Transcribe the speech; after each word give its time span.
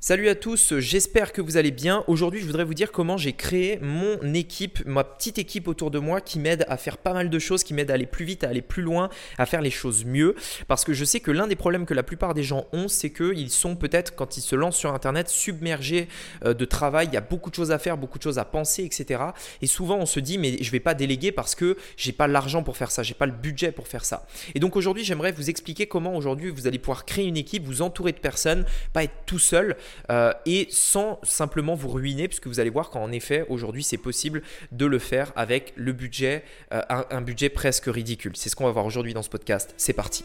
Salut 0.00 0.28
à 0.28 0.36
tous, 0.36 0.78
j'espère 0.78 1.32
que 1.32 1.40
vous 1.42 1.56
allez 1.56 1.72
bien. 1.72 2.04
Aujourd'hui, 2.06 2.38
je 2.38 2.46
voudrais 2.46 2.62
vous 2.62 2.72
dire 2.72 2.92
comment 2.92 3.16
j'ai 3.16 3.32
créé 3.32 3.80
mon 3.82 4.32
équipe, 4.32 4.78
ma 4.86 5.02
petite 5.02 5.38
équipe 5.38 5.66
autour 5.66 5.90
de 5.90 5.98
moi 5.98 6.20
qui 6.20 6.38
m'aide 6.38 6.64
à 6.68 6.76
faire 6.76 6.98
pas 6.98 7.12
mal 7.12 7.28
de 7.28 7.38
choses, 7.40 7.64
qui 7.64 7.74
m'aide 7.74 7.90
à 7.90 7.94
aller 7.94 8.06
plus 8.06 8.24
vite, 8.24 8.44
à 8.44 8.48
aller 8.50 8.62
plus 8.62 8.84
loin, 8.84 9.08
à 9.38 9.44
faire 9.44 9.60
les 9.60 9.72
choses 9.72 10.04
mieux. 10.04 10.36
Parce 10.68 10.84
que 10.84 10.92
je 10.92 11.04
sais 11.04 11.18
que 11.18 11.32
l'un 11.32 11.48
des 11.48 11.56
problèmes 11.56 11.84
que 11.84 11.94
la 11.94 12.04
plupart 12.04 12.32
des 12.32 12.44
gens 12.44 12.66
ont, 12.72 12.86
c'est 12.86 13.10
qu'ils 13.10 13.50
sont 13.50 13.74
peut-être, 13.74 14.14
quand 14.14 14.36
ils 14.36 14.40
se 14.40 14.54
lancent 14.54 14.76
sur 14.76 14.94
Internet, 14.94 15.28
submergés 15.28 16.06
euh, 16.44 16.54
de 16.54 16.64
travail. 16.64 17.08
Il 17.10 17.14
y 17.14 17.18
a 17.18 17.20
beaucoup 17.20 17.50
de 17.50 17.56
choses 17.56 17.72
à 17.72 17.80
faire, 17.80 17.98
beaucoup 17.98 18.18
de 18.18 18.22
choses 18.22 18.38
à 18.38 18.44
penser, 18.44 18.84
etc. 18.84 19.20
Et 19.62 19.66
souvent, 19.66 19.96
on 19.96 20.06
se 20.06 20.20
dit, 20.20 20.38
mais 20.38 20.62
je 20.62 20.70
vais 20.70 20.78
pas 20.78 20.94
déléguer 20.94 21.32
parce 21.32 21.56
que 21.56 21.76
j'ai 21.96 22.12
pas 22.12 22.28
l'argent 22.28 22.62
pour 22.62 22.76
faire 22.76 22.92
ça, 22.92 23.02
j'ai 23.02 23.14
pas 23.14 23.26
le 23.26 23.32
budget 23.32 23.72
pour 23.72 23.88
faire 23.88 24.04
ça. 24.04 24.28
Et 24.54 24.60
donc 24.60 24.76
aujourd'hui, 24.76 25.02
j'aimerais 25.02 25.32
vous 25.32 25.50
expliquer 25.50 25.88
comment 25.88 26.14
aujourd'hui 26.14 26.50
vous 26.50 26.68
allez 26.68 26.78
pouvoir 26.78 27.04
créer 27.04 27.26
une 27.26 27.36
équipe, 27.36 27.64
vous 27.64 27.82
entourer 27.82 28.12
de 28.12 28.18
personnes, 28.18 28.64
pas 28.92 29.02
être 29.02 29.24
tout 29.26 29.40
seul. 29.40 29.76
Euh, 30.10 30.32
et 30.46 30.68
sans 30.70 31.18
simplement 31.22 31.74
vous 31.74 31.88
ruiner, 31.88 32.28
puisque 32.28 32.46
vous 32.46 32.60
allez 32.60 32.70
voir 32.70 32.90
qu'en 32.90 33.10
effet, 33.12 33.44
aujourd'hui, 33.48 33.82
c'est 33.82 33.98
possible 33.98 34.42
de 34.72 34.86
le 34.86 34.98
faire 34.98 35.32
avec 35.36 35.72
le 35.76 35.92
budget, 35.92 36.44
euh, 36.72 36.82
un, 36.88 37.20
budget 37.20 37.48
presque 37.48 37.86
ridicule. 37.86 38.32
C'est 38.34 38.48
ce 38.48 38.56
qu'on 38.56 38.64
va 38.64 38.72
voir 38.72 38.86
aujourd'hui 38.86 39.14
dans 39.14 39.22
ce 39.22 39.30
podcast. 39.30 39.74
C'est 39.76 39.92
parti. 39.92 40.24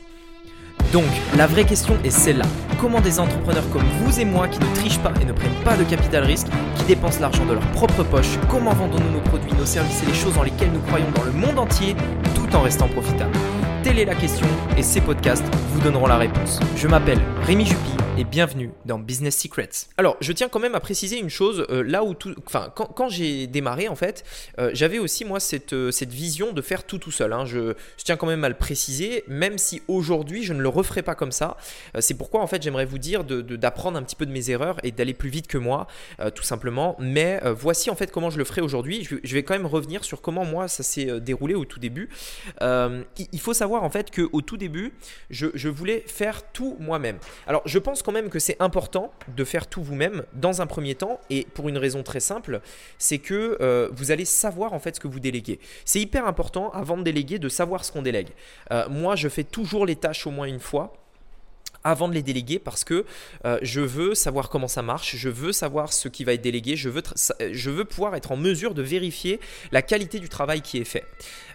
Donc, 0.91 1.05
la 1.37 1.47
vraie 1.47 1.65
question 1.65 1.97
est 2.03 2.11
celle-là. 2.11 2.45
Comment 2.79 3.01
des 3.01 3.19
entrepreneurs 3.19 3.67
comme 3.71 3.83
vous 3.83 4.19
et 4.19 4.25
moi 4.25 4.47
qui 4.47 4.59
ne 4.59 4.75
trichent 4.75 4.99
pas 4.99 5.13
et 5.21 5.25
ne 5.25 5.33
prennent 5.33 5.63
pas 5.63 5.75
de 5.75 5.83
capital 5.83 6.23
risque, 6.23 6.47
qui 6.77 6.83
dépensent 6.83 7.19
l'argent 7.19 7.45
de 7.45 7.53
leur 7.53 7.71
propre 7.71 8.03
poche, 8.03 8.37
comment 8.49 8.73
vendons-nous 8.73 9.11
nos 9.11 9.21
produits, 9.21 9.53
nos 9.53 9.65
services 9.65 10.03
et 10.03 10.05
les 10.05 10.13
choses 10.13 10.35
dans 10.35 10.43
lesquelles 10.43 10.71
nous 10.71 10.81
croyons 10.81 11.09
dans 11.15 11.23
le 11.23 11.31
monde 11.31 11.57
entier 11.57 11.95
tout 12.35 12.55
en 12.55 12.61
restant 12.61 12.87
profitables? 12.87 13.35
Telle 13.83 13.99
est 13.99 14.05
la 14.05 14.15
question 14.15 14.47
et 14.77 14.83
ces 14.83 15.01
podcasts 15.01 15.43
vous 15.71 15.81
donneront 15.81 16.07
la 16.07 16.17
réponse. 16.17 16.59
Je 16.75 16.87
m'appelle 16.87 17.19
Rémi 17.45 17.65
Jupy 17.65 18.02
et 18.15 18.25
bienvenue 18.25 18.69
dans 18.85 18.99
Business 18.99 19.35
Secrets. 19.35 19.69
Alors, 19.97 20.17
je 20.19 20.31
tiens 20.33 20.47
quand 20.47 20.59
même 20.59 20.75
à 20.75 20.79
préciser 20.79 21.17
une 21.17 21.29
chose, 21.29 21.65
euh, 21.71 21.81
là 21.81 22.03
où 22.03 22.13
tout, 22.13 22.35
enfin, 22.45 22.71
quand, 22.75 23.09
j'ai 23.09 23.47
démarré 23.47 23.87
en 23.87 23.95
fait, 23.95 24.23
euh, 24.59 24.69
j'avais 24.73 24.99
aussi 24.99 25.25
moi 25.25 25.39
cette, 25.39 25.73
euh, 25.73 25.89
cette 25.89 26.11
vision 26.11 26.53
de 26.53 26.61
faire 26.61 26.83
tout 26.83 26.99
tout 26.99 27.09
seul. 27.09 27.33
Hein. 27.33 27.45
Je, 27.45 27.73
tiens 27.97 28.15
quand 28.15 28.27
même 28.27 28.43
à 28.43 28.49
le 28.49 28.55
préciser, 28.55 29.23
même 29.27 29.57
si 29.57 29.81
aujourd'hui 29.87 30.43
je 30.43 30.53
ne 30.53 30.61
le 30.61 30.69
referai 30.69 31.01
pas 31.01 31.15
comme 31.15 31.31
ça. 31.31 31.57
c'est 31.99 32.13
pourquoi 32.15 32.41
en 32.41 32.47
fait 32.47 32.61
j'aimerais 32.61 32.85
vous 32.85 32.97
dire 32.97 33.23
d'apprendre 33.23 33.97
de, 33.97 34.03
un 34.03 34.05
petit 34.05 34.15
peu 34.15 34.25
de 34.25 34.31
mes 34.31 34.49
erreurs 34.51 34.77
et 34.83 34.91
d'aller 34.91 35.13
plus 35.13 35.29
vite 35.29 35.47
que 35.47 35.57
moi, 35.57 35.87
tout 36.35 36.43
simplement. 36.43 36.95
Mais 36.99 37.41
voici 37.51 37.89
en 37.89 37.95
fait 37.95 38.11
comment 38.11 38.29
je 38.29 38.37
le 38.37 38.43
ferai 38.43 38.61
aujourd'hui. 38.61 39.07
Je, 39.23 39.33
vais 39.33 39.43
quand 39.43 39.53
même 39.53 39.65
revenir 39.65 40.03
sur 40.03 40.21
comment 40.21 40.43
moi 40.43 40.67
ça 40.67 40.83
s'est 40.83 41.21
déroulé 41.21 41.55
au 41.55 41.65
tout 41.65 41.79
début. 41.79 42.09
il 42.61 43.39
faut 43.39 43.53
savoir 43.53 43.83
en 43.83 43.89
fait 43.89 44.11
qu'au 44.13 44.41
tout 44.41 44.57
début, 44.57 44.93
je, 45.29 45.47
je 45.53 45.69
voulais 45.69 46.03
faire 46.05 46.51
tout 46.51 46.75
moi-même. 46.79 47.17
Alors, 47.47 47.61
je 47.65 47.79
pense 47.79 48.02
quand 48.03 48.11
même 48.11 48.29
que 48.29 48.39
c'est 48.39 48.57
important 48.61 49.11
de 49.35 49.43
faire 49.43 49.67
tout 49.67 49.81
vous-même 49.81 50.23
dans 50.33 50.61
un 50.61 50.67
premier 50.67 50.95
temps 50.95 51.19
et 51.29 51.47
pour 51.53 51.69
une 51.69 51.77
raison 51.77 52.03
très 52.03 52.19
simple, 52.19 52.61
c'est 52.97 53.17
que 53.19 53.57
euh, 53.61 53.89
vous 53.91 54.11
allez 54.11 54.25
savoir 54.25 54.73
en 54.73 54.79
fait 54.79 54.95
ce 54.95 54.99
que 54.99 55.07
vous 55.07 55.19
déléguez. 55.19 55.59
C'est 55.85 55.99
hyper 55.99 56.27
important 56.27 56.69
avant 56.71 56.97
de 56.97 57.03
déléguer 57.03 57.39
de 57.39 57.49
savoir 57.49 57.85
ce 57.85 57.91
qu'on 57.91 58.01
délègue. 58.01 58.29
Euh, 58.71 58.87
moi, 58.89 59.15
je 59.15 59.29
fais 59.29 59.43
toujours 59.43 59.85
les 59.85 59.95
tâches 59.95 60.27
au 60.27 60.31
moins 60.31 60.47
une 60.47 60.59
fois 60.59 60.93
avant 61.83 62.07
de 62.07 62.13
les 62.13 62.23
déléguer 62.23 62.59
parce 62.59 62.83
que 62.83 63.05
euh, 63.45 63.59
je 63.61 63.81
veux 63.81 64.15
savoir 64.15 64.49
comment 64.49 64.67
ça 64.67 64.81
marche, 64.81 65.15
je 65.15 65.29
veux 65.29 65.51
savoir 65.51 65.93
ce 65.93 66.07
qui 66.07 66.23
va 66.23 66.33
être 66.33 66.41
délégué, 66.41 66.75
je 66.75 66.89
veux, 66.89 67.03
je 67.51 67.69
veux 67.69 67.85
pouvoir 67.85 68.15
être 68.15 68.31
en 68.31 68.37
mesure 68.37 68.73
de 68.73 68.81
vérifier 68.81 69.39
la 69.71 69.81
qualité 69.81 70.19
du 70.19 70.29
travail 70.29 70.61
qui 70.61 70.77
est 70.77 70.85
fait. 70.85 71.05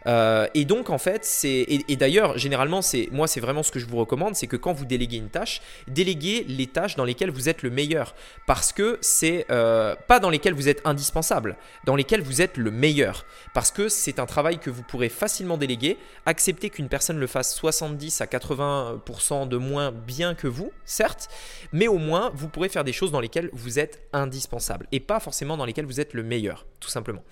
Euh, 0.06 0.46
et 0.54 0.64
donc 0.64 0.90
en 0.90 0.98
fait, 0.98 1.24
c'est 1.24 1.66
et, 1.68 1.96
d'ailleurs 1.96 2.38
généralement 2.38 2.80
moi 3.10 3.26
c'est 3.26 3.40
vraiment 3.40 3.62
ce 3.62 3.72
que 3.72 3.78
je 3.78 3.86
vous 3.86 3.96
recommande, 3.96 4.34
c'est 4.34 4.46
que 4.46 4.56
quand 4.56 4.72
vous 4.72 4.84
déléguez 4.84 5.16
une 5.16 5.28
tâche, 5.28 5.60
déléguez 5.86 6.44
les 6.48 6.66
tâches 6.66 6.96
dans 6.96 7.04
lesquelles 7.04 7.30
vous 7.30 7.48
êtes 7.48 7.62
le 7.62 7.70
meilleur, 7.70 8.14
parce 8.46 8.72
que 8.72 8.98
c'est 9.00 9.46
euh, 9.50 9.94
pas 10.06 10.20
dans 10.20 10.30
lesquelles 10.30 10.54
vous 10.54 10.68
êtes 10.68 10.80
indispensable, 10.84 11.56
dans 11.84 11.96
lesquelles 11.96 12.22
vous 12.22 12.40
êtes 12.42 12.56
le 12.56 12.70
meilleur, 12.70 13.26
parce 13.54 13.70
que 13.70 13.88
c'est 13.88 14.18
un 14.18 14.26
travail 14.26 14.58
que 14.58 14.70
vous 14.70 14.82
pourrez 14.82 15.08
facilement 15.08 15.56
déléguer. 15.56 15.98
Accepter 16.27 16.70
qu'une 16.70 16.88
personne 16.88 17.18
le 17.18 17.27
fasse 17.27 17.55
70 17.55 18.20
à 18.20 18.27
80% 18.27 19.48
de 19.48 19.56
moins 19.56 19.92
bien 19.92 20.17
que 20.18 20.48
vous, 20.48 20.73
certes, 20.84 21.29
mais 21.73 21.89
au 21.89 21.98
moins 21.98 22.30
vous 22.34 22.48
pourrez 22.48 22.68
faire 22.68 22.84
des 22.84 22.92
choses 22.92 23.12
dans 23.12 23.20
lesquelles 23.20 23.51
vous 23.52 23.79
êtes 23.79 24.02
indispensable 24.12 24.86
et 24.92 25.01
pas 25.01 25.20
forcément 25.20 25.56
dans 25.56 25.64
lesquelles 25.64 25.86
vous 25.86 26.01
êtes 26.01 26.14
le 26.14 26.23
meilleur, 26.23 26.67
tout 26.80 26.90
simplement. 26.90 27.23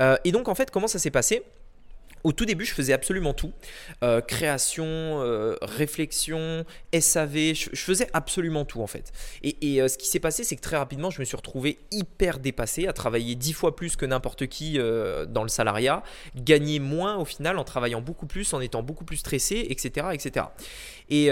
Euh, 0.00 0.16
et 0.24 0.32
donc 0.32 0.48
en 0.48 0.54
fait, 0.54 0.70
comment 0.70 0.88
ça 0.88 0.98
s'est 0.98 1.10
passé? 1.10 1.42
Au 2.24 2.32
tout 2.32 2.44
début, 2.44 2.64
je 2.64 2.74
faisais 2.74 2.92
absolument 2.92 3.32
tout. 3.32 3.52
Euh, 4.02 4.20
création, 4.20 4.84
euh, 4.84 5.54
réflexion, 5.62 6.64
SAV, 6.92 7.54
je, 7.54 7.68
faisais 7.76 8.08
absolument 8.12 8.64
tout 8.64 8.82
en 8.82 8.88
fait. 8.88 9.12
Et, 9.44 9.78
ce 9.88 9.96
qui 9.96 10.08
s'est 10.08 10.18
passé, 10.18 10.42
c'est 10.42 10.56
que 10.56 10.60
très 10.60 10.76
rapidement, 10.76 11.10
je 11.10 11.20
me 11.20 11.24
suis 11.24 11.36
retrouvé 11.36 11.78
hyper 11.92 12.40
dépassé, 12.40 12.88
à 12.88 12.92
travailler 12.92 13.36
dix 13.36 13.52
fois 13.52 13.76
plus 13.76 13.94
que 13.94 14.04
n'importe 14.04 14.48
qui 14.48 14.78
dans 14.78 15.44
le 15.44 15.48
salariat, 15.48 16.02
gagner 16.34 16.80
moins 16.80 17.16
au 17.16 17.24
final 17.24 17.56
en 17.56 17.62
travaillant 17.62 18.00
beaucoup 18.00 18.26
plus, 18.26 18.52
en 18.52 18.60
étant 18.60 18.82
beaucoup 18.82 19.04
plus 19.04 19.18
stressé, 19.18 19.68
etc. 19.70 20.08
etc. 20.12 20.46
Et, 21.10 21.30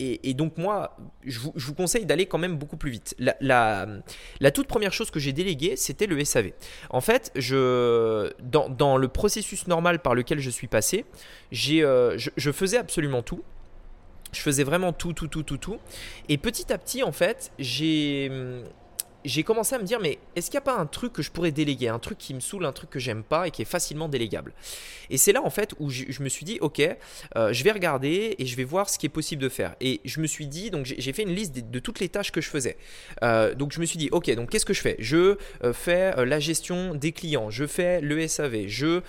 et, 0.00 0.34
donc 0.34 0.58
moi, 0.58 0.96
je 1.24 1.38
vous, 1.40 1.74
conseille 1.74 2.04
d'aller 2.04 2.26
quand 2.26 2.38
même 2.38 2.56
beaucoup 2.56 2.76
plus 2.76 2.90
vite. 2.90 3.14
La, 3.18 3.86
toute 4.54 4.66
première 4.66 4.92
chose 4.92 5.10
que 5.10 5.18
j'ai 5.18 5.32
déléguée, 5.32 5.76
c'était 5.76 6.06
le 6.06 6.22
SAV. 6.24 6.50
En 6.90 7.00
fait, 7.00 7.32
je, 7.34 8.32
dans, 8.40 8.96
le 8.96 9.08
processus 9.08 9.66
normal 9.66 10.00
par 10.00 10.14
lequel 10.14 10.40
je 10.40 10.50
suis 10.50 10.66
passé, 10.66 11.04
j'ai, 11.52 11.82
euh, 11.82 12.18
je, 12.18 12.50
faisais 12.52 12.76
absolument 12.76 13.22
tout. 13.22 13.42
Je 14.32 14.40
faisais 14.40 14.64
vraiment 14.64 14.92
tout, 14.92 15.14
tout, 15.14 15.28
tout, 15.28 15.42
tout, 15.42 15.56
tout. 15.56 15.78
Et 16.28 16.36
petit 16.36 16.70
à 16.72 16.78
petit, 16.78 17.02
en 17.02 17.12
fait, 17.12 17.52
j'ai 17.58 18.30
j'ai 19.24 19.42
commencé 19.42 19.74
à 19.74 19.78
me 19.78 19.84
dire, 19.84 20.00
mais 20.00 20.18
est-ce 20.36 20.50
qu'il 20.50 20.58
n'y 20.58 20.62
a 20.62 20.72
pas 20.72 20.76
un 20.76 20.86
truc 20.86 21.12
que 21.12 21.22
je 21.22 21.30
pourrais 21.30 21.50
déléguer, 21.50 21.88
un 21.88 21.98
truc 21.98 22.18
qui 22.18 22.34
me 22.34 22.40
saoule, 22.40 22.64
un 22.64 22.72
truc 22.72 22.90
que 22.90 22.98
j'aime 22.98 23.22
pas 23.22 23.48
et 23.48 23.50
qui 23.50 23.62
est 23.62 23.66
facilement 23.66 24.08
délégable? 24.08 24.52
Et 25.10 25.18
c'est 25.18 25.32
là 25.32 25.42
en 25.42 25.50
fait 25.50 25.74
où 25.78 25.90
je, 25.90 26.22
me 26.22 26.28
suis 26.28 26.44
dit, 26.44 26.58
ok, 26.60 26.82
euh, 27.36 27.52
je 27.52 27.64
vais 27.64 27.72
regarder 27.72 28.36
et 28.38 28.46
je 28.46 28.56
vais 28.56 28.64
voir 28.64 28.88
ce 28.88 28.98
qui 28.98 29.06
est 29.06 29.10
possible 29.10 29.42
de 29.42 29.48
faire. 29.48 29.74
Et 29.80 30.00
je 30.04 30.20
me 30.20 30.26
suis 30.26 30.46
dit, 30.46 30.70
donc 30.70 30.86
j'ai 30.86 31.12
fait 31.12 31.22
une 31.22 31.34
liste 31.34 31.54
de, 31.54 31.78
toutes 31.78 32.00
les 32.00 32.08
tâches 32.08 32.32
que 32.32 32.40
je 32.40 32.48
faisais. 32.48 32.76
Euh, 33.22 33.54
donc 33.54 33.72
je 33.72 33.80
me 33.80 33.86
suis 33.86 33.98
dit, 33.98 34.08
ok, 34.12 34.32
donc 34.34 34.50
qu'est-ce 34.50 34.66
que 34.66 34.74
je 34.74 34.80
fais? 34.80 34.96
Je 34.98 35.36
euh, 35.64 35.72
fais 35.72 36.24
la 36.24 36.40
gestion 36.40 36.94
des 36.94 37.12
clients, 37.12 37.50
je 37.50 37.66
fais 37.66 38.00
le 38.00 38.26
SAV, 38.26 38.66
je 38.66 39.00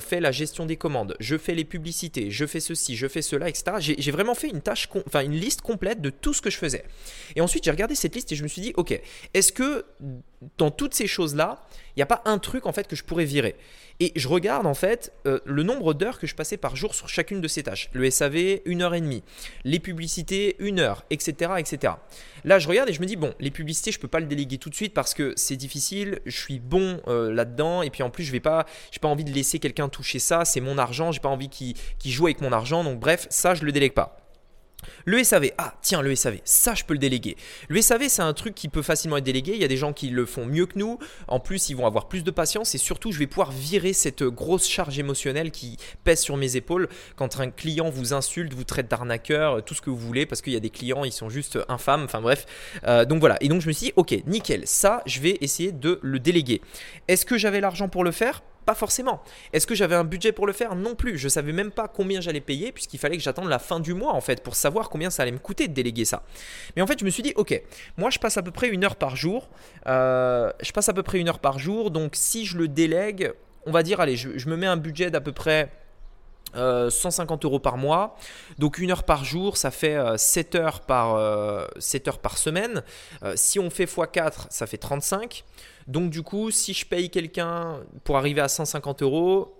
fais 0.00 0.20
la 0.20 0.32
gestion 0.32 0.66
des 0.66 0.76
commandes, 0.76 1.16
je 1.20 1.36
fais 1.36 1.54
les 1.54 1.64
publicités, 1.64 2.30
je 2.30 2.46
fais 2.46 2.60
ceci, 2.60 2.96
je 2.96 3.08
fais 3.08 3.22
cela, 3.22 3.48
etc. 3.48 3.94
J'ai 3.98 4.10
vraiment 4.10 4.34
fait 4.34 4.48
une 4.48 4.60
tâche, 4.60 4.88
enfin 5.06 5.22
une 5.22 5.32
liste 5.32 5.62
complète 5.62 6.00
de 6.00 6.10
tout 6.10 6.34
ce 6.34 6.42
que 6.42 6.50
je 6.50 6.58
faisais. 6.58 6.84
Et 7.36 7.40
ensuite 7.40 7.64
j'ai 7.64 7.70
regardé 7.70 7.94
cette 7.94 8.14
liste 8.14 8.32
et 8.32 8.36
je 8.36 8.42
me 8.42 8.48
suis 8.48 8.62
dit, 8.62 8.72
ok, 8.76 9.00
est-ce 9.34 9.47
que 9.52 9.84
dans 10.56 10.70
toutes 10.70 10.94
ces 10.94 11.06
choses-là, 11.06 11.62
il 11.96 11.98
n'y 11.98 12.02
a 12.02 12.06
pas 12.06 12.22
un 12.24 12.38
truc 12.38 12.66
en 12.66 12.72
fait 12.72 12.86
que 12.86 12.96
je 12.96 13.04
pourrais 13.04 13.24
virer? 13.24 13.56
Et 14.00 14.12
je 14.14 14.28
regarde 14.28 14.66
en 14.66 14.74
fait 14.74 15.12
euh, 15.26 15.40
le 15.44 15.64
nombre 15.64 15.92
d'heures 15.92 16.20
que 16.20 16.28
je 16.28 16.36
passais 16.36 16.56
par 16.56 16.76
jour 16.76 16.94
sur 16.94 17.08
chacune 17.08 17.40
de 17.40 17.48
ces 17.48 17.64
tâches. 17.64 17.90
Le 17.92 18.08
SAV, 18.08 18.60
une 18.64 18.82
heure 18.82 18.94
et 18.94 19.00
demie. 19.00 19.24
Les 19.64 19.80
publicités, 19.80 20.54
une 20.60 20.78
heure, 20.78 21.04
etc., 21.10 21.52
etc. 21.58 21.94
Là, 22.44 22.60
je 22.60 22.68
regarde 22.68 22.88
et 22.88 22.92
je 22.92 23.00
me 23.00 23.06
dis 23.06 23.16
bon, 23.16 23.34
les 23.40 23.50
publicités, 23.50 23.90
je 23.90 23.98
peux 23.98 24.06
pas 24.06 24.20
le 24.20 24.26
déléguer 24.26 24.58
tout 24.58 24.70
de 24.70 24.76
suite 24.76 24.94
parce 24.94 25.14
que 25.14 25.32
c'est 25.34 25.56
difficile. 25.56 26.20
Je 26.26 26.36
suis 26.36 26.60
bon 26.60 27.00
euh, 27.08 27.32
là-dedans 27.32 27.82
et 27.82 27.90
puis 27.90 28.04
en 28.04 28.10
plus, 28.10 28.22
je 28.22 28.30
vais 28.30 28.38
pas, 28.38 28.66
pas 29.00 29.08
envie 29.08 29.24
de 29.24 29.32
laisser 29.32 29.58
quelqu'un 29.58 29.88
toucher 29.88 30.20
ça. 30.20 30.44
C'est 30.44 30.60
mon 30.60 30.78
argent. 30.78 31.10
J'ai 31.10 31.20
pas 31.20 31.28
envie 31.28 31.48
qu'il 31.48 31.74
joue 32.04 32.26
avec 32.26 32.40
mon 32.40 32.52
argent. 32.52 32.84
Donc 32.84 33.00
bref, 33.00 33.26
ça, 33.30 33.54
je 33.54 33.64
le 33.64 33.72
délègue 33.72 33.94
pas. 33.94 34.27
Le 35.04 35.22
SAV, 35.24 35.50
ah 35.58 35.74
tiens 35.82 36.02
le 36.02 36.14
SAV, 36.14 36.38
ça 36.44 36.74
je 36.74 36.84
peux 36.84 36.92
le 36.92 36.98
déléguer. 36.98 37.36
Le 37.68 37.80
SAV 37.80 38.08
c'est 38.08 38.22
un 38.22 38.32
truc 38.32 38.54
qui 38.54 38.68
peut 38.68 38.82
facilement 38.82 39.16
être 39.16 39.24
délégué, 39.24 39.52
il 39.54 39.60
y 39.60 39.64
a 39.64 39.68
des 39.68 39.76
gens 39.76 39.92
qui 39.92 40.08
le 40.08 40.24
font 40.26 40.46
mieux 40.46 40.66
que 40.66 40.78
nous, 40.78 40.98
en 41.26 41.40
plus 41.40 41.68
ils 41.68 41.74
vont 41.74 41.86
avoir 41.86 42.08
plus 42.08 42.22
de 42.22 42.30
patience 42.30 42.74
et 42.74 42.78
surtout 42.78 43.10
je 43.10 43.18
vais 43.18 43.26
pouvoir 43.26 43.50
virer 43.50 43.92
cette 43.92 44.22
grosse 44.22 44.68
charge 44.68 44.98
émotionnelle 44.98 45.50
qui 45.50 45.76
pèse 46.04 46.20
sur 46.20 46.36
mes 46.36 46.56
épaules. 46.56 46.88
Quand 47.16 47.40
un 47.40 47.50
client 47.50 47.90
vous 47.90 48.12
insulte, 48.12 48.52
vous 48.54 48.64
traite 48.64 48.88
d'arnaqueur, 48.88 49.64
tout 49.64 49.74
ce 49.74 49.80
que 49.80 49.90
vous 49.90 49.96
voulez 49.96 50.26
parce 50.26 50.42
qu'il 50.42 50.52
y 50.52 50.56
a 50.56 50.60
des 50.60 50.70
clients 50.70 51.04
ils 51.04 51.12
sont 51.12 51.28
juste 51.28 51.58
infâmes, 51.68 52.04
enfin 52.04 52.20
bref. 52.20 52.46
Euh, 52.86 53.04
donc 53.04 53.20
voilà, 53.20 53.36
et 53.40 53.48
donc 53.48 53.60
je 53.60 53.68
me 53.68 53.72
suis 53.72 53.86
dit 53.86 53.92
ok 53.96 54.14
nickel, 54.26 54.62
ça 54.66 55.02
je 55.06 55.20
vais 55.20 55.38
essayer 55.40 55.72
de 55.72 55.98
le 56.02 56.18
déléguer. 56.18 56.60
Est-ce 57.08 57.26
que 57.26 57.36
j'avais 57.38 57.60
l'argent 57.60 57.88
pour 57.88 58.04
le 58.04 58.12
faire? 58.12 58.42
Pas 58.68 58.74
forcément. 58.74 59.22
Est-ce 59.54 59.66
que 59.66 59.74
j'avais 59.74 59.94
un 59.94 60.04
budget 60.04 60.30
pour 60.30 60.46
le 60.46 60.52
faire? 60.52 60.76
Non 60.76 60.94
plus. 60.94 61.16
Je 61.16 61.26
savais 61.26 61.52
même 61.52 61.70
pas 61.70 61.88
combien 61.88 62.20
j'allais 62.20 62.42
payer 62.42 62.70
puisqu'il 62.70 62.98
fallait 62.98 63.16
que 63.16 63.22
j'attende 63.22 63.48
la 63.48 63.58
fin 63.58 63.80
du 63.80 63.94
mois 63.94 64.12
en 64.12 64.20
fait 64.20 64.42
pour 64.42 64.56
savoir 64.56 64.90
combien 64.90 65.08
ça 65.08 65.22
allait 65.22 65.32
me 65.32 65.38
coûter 65.38 65.68
de 65.68 65.72
déléguer 65.72 66.04
ça. 66.04 66.22
Mais 66.76 66.82
en 66.82 66.86
fait, 66.86 67.00
je 67.00 67.04
me 67.06 67.08
suis 67.08 67.22
dit, 67.22 67.32
ok, 67.34 67.58
moi 67.96 68.10
je 68.10 68.18
passe 68.18 68.36
à 68.36 68.42
peu 68.42 68.50
près 68.50 68.68
une 68.68 68.84
heure 68.84 68.96
par 68.96 69.16
jour. 69.16 69.48
Euh, 69.86 70.52
je 70.60 70.70
passe 70.72 70.90
à 70.90 70.92
peu 70.92 71.02
près 71.02 71.18
une 71.18 71.30
heure 71.30 71.38
par 71.38 71.58
jour. 71.58 71.90
Donc 71.90 72.10
si 72.12 72.44
je 72.44 72.58
le 72.58 72.68
délègue, 72.68 73.32
on 73.64 73.70
va 73.70 73.82
dire, 73.82 74.00
allez, 74.00 74.16
je, 74.16 74.28
me 74.50 74.56
mets 74.56 74.66
un 74.66 74.76
budget 74.76 75.10
d'à 75.10 75.22
peu 75.22 75.32
près 75.32 75.72
150 76.54 77.44
euh, 77.44 77.48
euros 77.48 77.58
par 77.58 77.76
mois. 77.76 78.16
Donc 78.58 78.78
une 78.78 78.90
heure 78.90 79.04
par 79.04 79.24
jour, 79.24 79.56
ça 79.56 79.70
fait 79.70 79.98
7 80.16 80.54
euh, 80.54 80.58
heures 80.58 80.80
par, 80.80 81.68
7 81.78 82.08
heures 82.08 82.18
par 82.18 82.38
semaine. 82.38 82.82
si 83.34 83.58
on 83.58 83.70
fait 83.70 83.84
x4, 83.84 84.46
ça 84.50 84.66
fait 84.66 84.78
35. 84.78 85.44
Donc 85.86 86.10
du 86.10 86.22
coup, 86.22 86.50
si 86.50 86.74
je 86.74 86.84
paye 86.86 87.10
quelqu'un 87.10 87.80
pour 88.04 88.16
arriver 88.16 88.40
à 88.40 88.48
150 88.48 89.02
euros, 89.02 89.58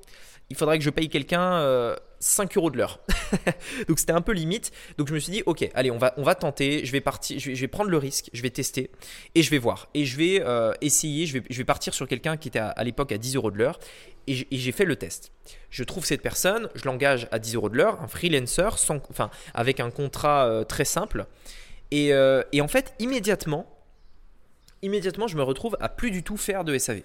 il 0.51 0.57
faudrait 0.57 0.79
que 0.79 0.85
je 0.85 0.91
paye 0.91 1.09
quelqu'un 1.09 1.95
5 2.21 2.57
euros 2.57 2.71
de 2.71 2.79
l'heure. 2.79 3.01
donc 3.89 3.99
c'était 3.99 4.13
un 4.13 4.21
peu 4.21 4.33
limite. 4.33 4.73
Donc 4.97 5.09
je 5.09 5.15
me 5.15 5.19
suis 5.19 5.33
dit, 5.33 5.43
ok, 5.47 5.69
allez, 5.75 5.91
on 5.91 5.99
va, 5.99 6.15
on 6.17 6.23
va 6.23 6.35
tenter, 6.35 6.85
je 6.85 6.93
vais, 6.93 7.01
partir, 7.01 7.39
je 7.39 7.53
vais, 7.53 7.69
prendre 7.69 7.91
le 7.91 7.97
risque, 7.97 8.31
je 8.33 8.43
vais 8.43 8.51
tester 8.51 8.91
et 9.35 9.43
je 9.43 9.51
vais 9.51 9.59
voir. 9.59 9.89
Et 9.95 10.05
je 10.05 10.17
vais 10.17 10.43
euh, 10.43 10.73
essayer, 10.81 11.27
je 11.27 11.39
vais, 11.39 11.43
je 11.49 11.59
vais 11.59 11.65
partir 11.65 11.95
sur 11.95 12.09
quelqu'un 12.09 12.37
qui 12.37 12.49
était 12.49 12.59
à, 12.59 12.85
l'époque 12.85 13.13
à 13.13 13.19
10 13.19 13.37
euros 13.37 13.51
de 13.51 13.59
l'heure 13.59 13.79
et 14.27 14.47
j'ai 14.51 14.73
fait 14.73 14.85
le 14.85 14.97
test. 14.97 15.33
Je 15.71 15.85
trouve 15.85 16.05
cette 16.05 16.23
personne, 16.23 16.69
je 16.75 16.85
l'engage 16.85 17.29
à 17.31 17.39
10 17.39 17.55
euros 17.55 17.71
de 17.71 17.77
l'heure, 17.77 18.01
un 18.03 18.09
freelancer, 18.09 18.77
sans, 18.77 19.01
enfin, 19.11 19.31
avec 19.55 19.81
un 19.81 19.91
contrat 19.91 20.47
euh, 20.47 20.65
très 20.65 20.85
simple. 20.85 21.27
Et, 21.91 22.13
euh, 22.13 22.43
et 22.53 22.61
en 22.61 22.69
fait, 22.69 22.95
immédiatement, 22.99 23.67
immédiatement, 24.83 25.29
je 25.29 25.37
me 25.37 25.43
retrouve 25.43 25.77
à 25.81 25.89
plus 25.89 26.11
du 26.11 26.23
tout 26.23 26.37
faire 26.37 26.65
de 26.65 26.77
SAV 26.77 27.03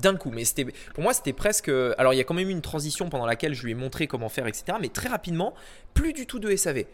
d'un 0.00 0.16
coup. 0.16 0.30
Mais 0.30 0.44
c'était, 0.44 0.66
pour 0.94 1.02
moi, 1.02 1.12
c'était 1.12 1.32
presque. 1.32 1.68
Alors, 1.98 2.14
il 2.14 2.16
y 2.16 2.20
a 2.20 2.24
quand 2.24 2.34
même 2.34 2.48
eu 2.48 2.52
une 2.52 2.62
transition 2.62 3.08
pendant 3.08 3.26
laquelle 3.26 3.54
je 3.54 3.64
lui 3.64 3.72
ai 3.72 3.74
montré 3.74 4.06
comment 4.06 4.28
faire, 4.28 4.46
etc. 4.46 4.78
Mais 4.80 4.88
très 4.88 5.08
rapidement, 5.08 5.54
plus 5.94 6.12
du 6.12 6.26
tout 6.26 6.38
de 6.38 6.54
SAV. 6.54 6.84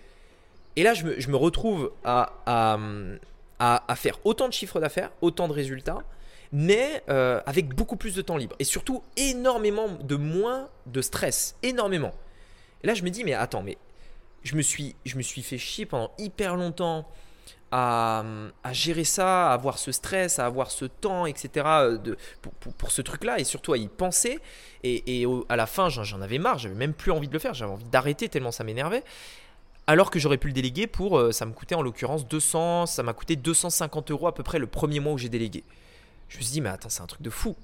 Et 0.77 0.83
là, 0.83 0.95
je 0.95 1.05
me, 1.05 1.37
retrouve 1.37 1.93
à, 2.05 2.33
à, 3.59 3.97
faire 3.97 4.19
autant 4.25 4.49
de 4.49 4.53
chiffres 4.53 4.81
d'affaires, 4.81 5.11
autant 5.21 5.49
de 5.49 5.53
résultats, 5.53 6.03
mais 6.53 7.03
euh, 7.09 7.41
avec 7.47 7.75
beaucoup 7.75 7.97
plus 7.97 8.15
de 8.15 8.23
temps 8.23 8.37
libre. 8.37 8.57
Et 8.59 8.65
surtout, 8.65 9.03
énormément 9.17 9.89
de 9.89 10.17
moins 10.17 10.69
de 10.87 11.03
stress. 11.03 11.57
Énormément. 11.63 12.13
Et 12.83 12.87
là, 12.87 12.95
je 12.95 13.03
me 13.03 13.11
dis, 13.11 13.25
mais 13.25 13.35
attends, 13.35 13.63
mais 13.63 13.77
je 14.43 14.57
me 14.57 14.63
suis, 14.63 14.97
je 15.05 15.17
me 15.17 15.23
suis 15.23 15.43
fait 15.43 15.59
chier 15.59 15.87
pendant 15.87 16.11
hyper 16.19 16.57
longtemps 16.57 17.07
à, 17.73 18.23
gérer 18.73 19.05
ça, 19.05 19.51
à 19.51 19.55
avoir 19.55 19.79
ce 19.79 19.93
stress, 19.93 20.39
à 20.39 20.47
avoir 20.47 20.71
ce 20.71 20.85
temps, 20.85 21.25
etc. 21.27 21.67
Euh, 21.67 21.99
pour, 22.77 22.93
ce 22.93 23.01
truc-là 23.01 23.41
et 23.41 23.45
surtout 23.45 23.73
à 23.73 23.79
y 23.79 23.89
penser. 23.89 24.39
Et, 24.85 25.27
à 25.49 25.57
la 25.57 25.67
fin, 25.67 25.89
j'en 25.89 26.21
avais 26.21 26.39
marre, 26.39 26.59
j'avais 26.59 26.75
même 26.75 26.93
plus 26.93 27.11
envie 27.11 27.29
de 27.29 27.33
le 27.33 27.39
faire, 27.39 27.55
j'avais 27.55 27.73
envie 27.73 27.85
d'arrêter 27.85 28.29
tellement 28.29 28.53
ça 28.53 28.63
m'énervait. 28.63 29.03
Alors 29.87 30.11
que 30.11 30.19
j'aurais 30.19 30.39
pu 30.39 30.47
le 30.49 30.53
déléguer 30.53 30.87
pour, 30.87 31.19
euh, 31.19 31.33
ça 31.33 31.45
me 31.45 31.53
coûtait 31.53 31.75
en 31.75 31.83
l'occurrence 31.83 32.29
200, 32.29 32.87
ça 32.87 33.03
m'a 33.03 33.15
coûté 33.15 33.35
250 33.35 34.13
euros 34.13 34.29
à 34.29 34.35
peu 34.35 34.43
près 34.43 34.59
le 34.61 34.69
premier 34.69 35.01
mois 35.01 35.13
où 35.13 35.19
j'ai 35.19 35.29
délégué. 35.29 35.65
Je 36.29 36.37
me 36.37 36.43
suis 36.43 36.53
dit, 36.53 36.61
mais 36.61 36.69
attends, 36.69 36.89
c'est 36.89 37.03
un 37.03 37.07
truc 37.07 37.23
de 37.23 37.31
fou. 37.31 37.57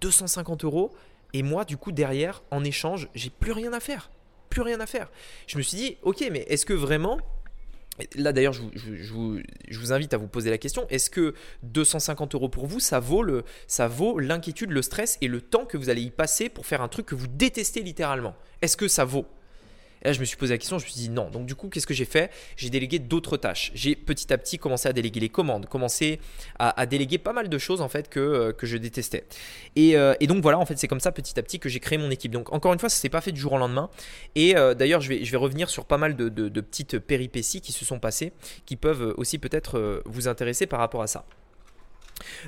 250 0.00 0.64
euros, 0.64 0.92
et 1.32 1.42
moi, 1.42 1.64
du 1.64 1.76
coup, 1.76 1.92
derrière, 1.92 2.42
en 2.50 2.64
échange, 2.64 3.08
j'ai 3.14 3.30
plus 3.30 3.52
rien 3.52 3.72
à 3.72 3.80
faire. 3.80 4.10
Plus 4.48 4.62
rien 4.62 4.80
à 4.80 4.86
faire. 4.86 5.08
Je 5.46 5.58
me 5.58 5.62
suis 5.62 5.76
dit, 5.76 5.96
ok, 6.02 6.24
mais 6.32 6.40
est-ce 6.48 6.66
que 6.66 6.72
vraiment 6.72 7.18
Là 8.16 8.32
d'ailleurs, 8.32 8.52
je, 8.52 9.12
vous 9.12 9.92
invite 9.92 10.14
à 10.14 10.16
vous 10.16 10.28
poser 10.28 10.50
la 10.50 10.58
question. 10.58 10.86
Est-ce 10.88 11.10
que 11.10 11.34
250 11.62 12.34
euros 12.34 12.48
pour 12.48 12.66
vous, 12.66 12.80
ça 12.80 13.00
vaut 13.00 13.22
le, 13.22 13.44
ça 13.66 13.88
vaut 13.88 14.18
l'inquiétude, 14.18 14.70
le 14.70 14.82
stress 14.82 15.18
et 15.20 15.28
le 15.28 15.40
temps 15.40 15.64
que 15.64 15.76
vous 15.76 15.90
allez 15.90 16.02
y 16.02 16.10
passer 16.10 16.48
pour 16.48 16.66
faire 16.66 16.82
un 16.82 16.88
truc 16.88 17.06
que 17.06 17.14
vous 17.14 17.28
détestez 17.28 17.82
littéralement? 17.82 18.34
Est-ce 18.62 18.76
que 18.76 18.88
ça 18.88 19.04
vaut? 19.04 19.26
Et 20.02 20.08
là, 20.08 20.12
je 20.12 20.20
me 20.20 20.24
suis 20.24 20.36
posé 20.36 20.54
la 20.54 20.58
question, 20.58 20.78
je 20.78 20.84
me 20.84 20.90
suis 20.90 21.00
dit 21.00 21.10
non. 21.10 21.30
Donc, 21.30 21.46
du 21.46 21.54
coup, 21.54 21.68
qu'est-ce 21.68 21.86
que 21.86 21.94
j'ai 21.94 22.04
fait? 22.04 22.30
J'ai 22.56 22.70
délégué 22.70 22.98
d'autres 22.98 23.36
tâches. 23.36 23.70
J'ai 23.74 23.94
petit 23.94 24.32
à 24.32 24.38
petit 24.38 24.58
commencé 24.58 24.88
à 24.88 24.92
déléguer 24.92 25.20
les 25.20 25.28
commandes, 25.28 25.66
commencé 25.66 26.20
à, 26.58 26.86
déléguer 26.86 27.18
pas 27.18 27.32
mal 27.32 27.48
de 27.48 27.58
choses 27.58 27.80
en 27.80 27.88
fait 27.88 28.08
que, 28.08 28.20
euh, 28.20 28.52
je 28.62 28.76
détestais. 28.76 29.24
Euh, 29.78 30.14
et, 30.20 30.26
donc, 30.26 30.42
voilà, 30.42 30.58
en 30.58 30.66
fait, 30.66 30.78
c'est 30.78 30.88
comme 30.88 31.00
ça 31.00 31.12
petit 31.12 31.38
à 31.38 31.42
petit 31.42 31.58
que 31.58 31.68
j'ai 31.68 31.80
créé 31.80 31.98
mon 31.98 32.10
équipe. 32.10 32.32
Donc, 32.32 32.52
encore 32.52 32.72
une 32.72 32.78
fois, 32.78 32.88
ça 32.88 32.96
s'est 32.96 33.08
pas 33.08 33.20
fait 33.20 33.32
du 33.32 33.40
jour 33.40 33.52
au 33.52 33.58
lendemain. 33.58 33.90
Et 34.34 34.56
euh, 34.56 34.74
d'ailleurs, 34.74 35.00
je 35.00 35.08
vais, 35.08 35.36
revenir 35.40 35.70
sur 35.70 35.86
pas 35.86 35.96
mal 35.96 36.16
de 36.16 36.60
petites 36.60 36.98
péripéties 36.98 37.60
qui 37.60 37.72
se 37.72 37.84
sont 37.84 37.98
passées, 37.98 38.32
qui 38.66 38.76
peuvent 38.76 39.14
aussi 39.16 39.38
peut-être 39.38 40.02
vous 40.04 40.28
intéresser 40.28 40.66
par 40.66 40.80
rapport 40.80 41.02
à 41.02 41.06
ça. 41.06 41.24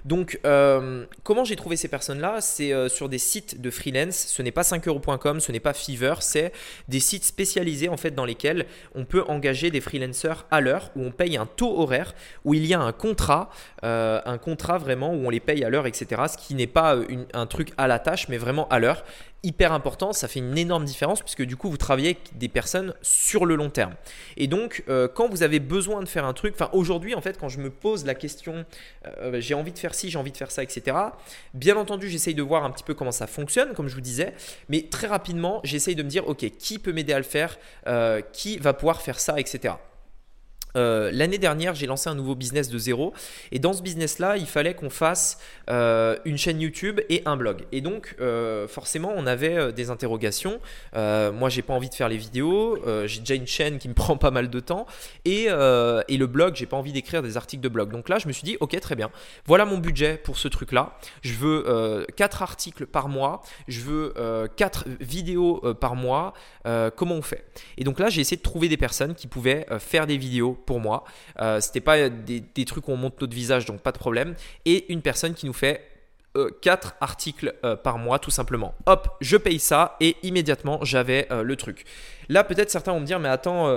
Donc, 0.04 0.38
euh, 0.44 1.04
comment 1.22 1.44
j'ai 1.44 1.56
trouvé 1.56 1.76
ces 1.76 1.88
personnes-là? 1.88 2.40
C'est 2.40 2.72
euh, 2.72 2.88
sur 2.88 3.08
des 3.08 3.18
sites 3.18 3.60
de 3.60 3.70
freelance. 3.70 4.16
Ce 4.28 4.42
n'est 4.42 4.50
pas 4.50 4.62
5euros.com, 4.62 5.40
ce 5.40 5.52
n'est 5.52 5.60
pas 5.60 5.72
Fiverr, 5.72 6.22
c'est 6.22 6.52
des 6.88 7.00
sites 7.00 7.24
spécialisés 7.24 7.88
en 7.88 7.96
fait 7.96 8.12
dans 8.12 8.24
lesquels 8.24 8.66
on 8.94 9.04
peut 9.04 9.24
engager 9.28 9.70
des 9.70 9.80
freelancers 9.80 10.46
à 10.50 10.60
l'heure, 10.60 10.90
où 10.96 11.04
on 11.04 11.10
paye 11.10 11.36
un 11.36 11.46
taux 11.46 11.80
horaire, 11.80 12.14
où 12.44 12.54
il 12.54 12.66
y 12.66 12.74
a 12.74 12.80
un 12.80 12.92
contrat, 12.92 13.50
euh, 13.84 14.20
un 14.24 14.38
contrat 14.38 14.78
vraiment 14.78 15.12
où 15.12 15.26
on 15.26 15.30
les 15.30 15.40
paye 15.40 15.64
à 15.64 15.70
l'heure, 15.70 15.86
etc. 15.86 16.22
Ce 16.28 16.36
qui 16.36 16.54
n'est 16.54 16.66
pas 16.66 16.96
un 17.32 17.46
truc 17.46 17.72
à 17.76 17.86
la 17.86 17.98
tâche, 17.98 18.28
mais 18.28 18.38
vraiment 18.38 18.68
à 18.68 18.78
l'heure 18.78 19.04
hyper 19.42 19.72
important, 19.72 20.12
ça 20.12 20.28
fait 20.28 20.40
une 20.40 20.56
énorme 20.56 20.84
différence 20.84 21.20
puisque 21.20 21.42
du 21.42 21.56
coup 21.56 21.70
vous 21.70 21.76
travaillez 21.76 22.10
avec 22.10 22.38
des 22.38 22.48
personnes 22.48 22.94
sur 23.02 23.44
le 23.44 23.56
long 23.56 23.70
terme. 23.70 23.94
Et 24.36 24.46
donc 24.46 24.84
euh, 24.88 25.08
quand 25.08 25.28
vous 25.28 25.42
avez 25.42 25.60
besoin 25.60 26.00
de 26.00 26.08
faire 26.08 26.24
un 26.24 26.32
truc, 26.32 26.54
enfin 26.54 26.70
aujourd'hui 26.72 27.14
en 27.14 27.20
fait 27.20 27.38
quand 27.38 27.48
je 27.48 27.58
me 27.58 27.70
pose 27.70 28.04
la 28.04 28.14
question, 28.14 28.64
euh, 29.06 29.40
j'ai 29.40 29.54
envie 29.54 29.72
de 29.72 29.78
faire 29.78 29.94
ci, 29.94 30.10
j'ai 30.10 30.18
envie 30.18 30.32
de 30.32 30.36
faire 30.36 30.50
ça, 30.50 30.62
etc. 30.62 30.96
Bien 31.54 31.76
entendu 31.76 32.08
j'essaye 32.08 32.34
de 32.34 32.42
voir 32.42 32.64
un 32.64 32.70
petit 32.70 32.84
peu 32.84 32.94
comment 32.94 33.12
ça 33.12 33.26
fonctionne, 33.26 33.74
comme 33.74 33.88
je 33.88 33.94
vous 33.94 34.00
disais, 34.00 34.34
mais 34.68 34.82
très 34.82 35.06
rapidement 35.06 35.60
j'essaye 35.64 35.96
de 35.96 36.02
me 36.02 36.08
dire 36.08 36.28
ok 36.28 36.48
qui 36.58 36.78
peut 36.78 36.92
m'aider 36.92 37.12
à 37.12 37.18
le 37.18 37.24
faire, 37.24 37.58
euh, 37.86 38.20
qui 38.32 38.58
va 38.58 38.74
pouvoir 38.74 39.02
faire 39.02 39.18
ça, 39.18 39.38
etc. 39.40 39.74
Euh, 40.76 41.10
l'année 41.12 41.38
dernière, 41.38 41.74
j'ai 41.74 41.86
lancé 41.86 42.08
un 42.08 42.14
nouveau 42.14 42.34
business 42.34 42.68
de 42.68 42.78
zéro. 42.78 43.12
Et 43.50 43.58
dans 43.58 43.72
ce 43.72 43.82
business-là, 43.82 44.36
il 44.36 44.46
fallait 44.46 44.74
qu'on 44.74 44.90
fasse 44.90 45.38
euh, 45.70 46.16
une 46.24 46.38
chaîne 46.38 46.60
YouTube 46.60 47.00
et 47.08 47.22
un 47.26 47.36
blog. 47.36 47.64
Et 47.72 47.80
donc, 47.80 48.16
euh, 48.20 48.66
forcément, 48.68 49.12
on 49.14 49.26
avait 49.26 49.72
des 49.72 49.90
interrogations. 49.90 50.60
moi, 50.94 51.48
j'ai 51.48 51.62
pas 51.62 51.74
envie 51.74 51.88
de 51.88 51.94
faire 51.94 52.08
les 52.08 52.16
vidéos. 52.16 52.78
j'ai 53.06 53.20
déjà 53.20 53.34
une 53.34 53.46
chaîne 53.46 53.78
qui 53.78 53.88
me 53.88 53.94
prend 54.02 54.16
pas 54.16 54.30
mal 54.30 54.50
de 54.50 54.60
temps. 54.60 54.86
Et, 55.24 55.44
et 55.44 56.16
le 56.16 56.26
blog, 56.26 56.54
j'ai 56.56 56.66
pas 56.66 56.76
envie 56.76 56.92
d'écrire 56.92 57.22
des 57.22 57.36
articles 57.36 57.62
de 57.62 57.68
blog. 57.68 57.90
Donc 57.90 58.08
là, 58.08 58.18
je 58.18 58.28
me 58.28 58.32
suis 58.32 58.44
dit, 58.44 58.56
ok, 58.60 58.78
très 58.80 58.94
bien. 58.94 59.10
Voilà 59.46 59.64
mon 59.64 59.78
budget 59.78 60.16
pour 60.16 60.38
ce 60.38 60.48
truc-là. 60.48 60.96
Je 61.22 61.34
veux 61.34 62.06
4 62.16 62.42
articles 62.42 62.86
par 62.86 63.08
mois. 63.08 63.42
Je 63.68 63.80
veux 63.80 64.14
4 64.56 64.84
vidéos 65.00 65.60
par 65.80 65.96
mois. 65.96 66.34
comment 66.96 67.14
on 67.14 67.22
fait? 67.22 67.44
Et 67.76 67.84
donc 67.84 67.98
là, 67.98 68.08
j'ai 68.08 68.20
essayé 68.20 68.36
de 68.36 68.42
trouver 68.42 68.68
des 68.68 68.76
personnes 68.76 69.14
qui 69.14 69.26
pouvaient 69.26 69.66
faire 69.78 70.06
des 70.06 70.16
vidéos 70.16 70.61
pour 70.64 70.80
moi. 70.80 71.04
Euh, 71.40 71.60
C'était 71.60 71.80
pas 71.80 72.08
des, 72.08 72.64
trucs 72.64 72.88
où 72.88 72.92
on 72.92 72.96
monte 72.96 73.20
notre 73.20 73.34
visage, 73.34 73.64
donc 73.64 73.80
pas 73.80 73.92
de 73.92 73.98
problème. 73.98 74.34
Et 74.64 74.92
une 74.92 75.02
personne 75.02 75.34
qui 75.34 75.46
nous 75.46 75.52
fait 75.52 75.88
4 76.62 76.86
euh, 76.86 76.90
articles 77.00 77.54
euh, 77.64 77.76
par 77.76 77.98
mois 77.98 78.18
tout 78.18 78.30
simplement. 78.30 78.74
Hop, 78.86 79.16
je 79.20 79.36
paye 79.36 79.58
ça 79.58 79.96
et 80.00 80.16
immédiatement 80.22 80.78
j'avais 80.82 81.28
le 81.30 81.56
truc. 81.56 81.84
Là 82.28 82.44
peut-être 82.44 82.70
certains 82.70 82.92
vont 82.92 83.00
me 83.00 83.06
dire 83.06 83.18
mais 83.18 83.28
attends 83.28 83.68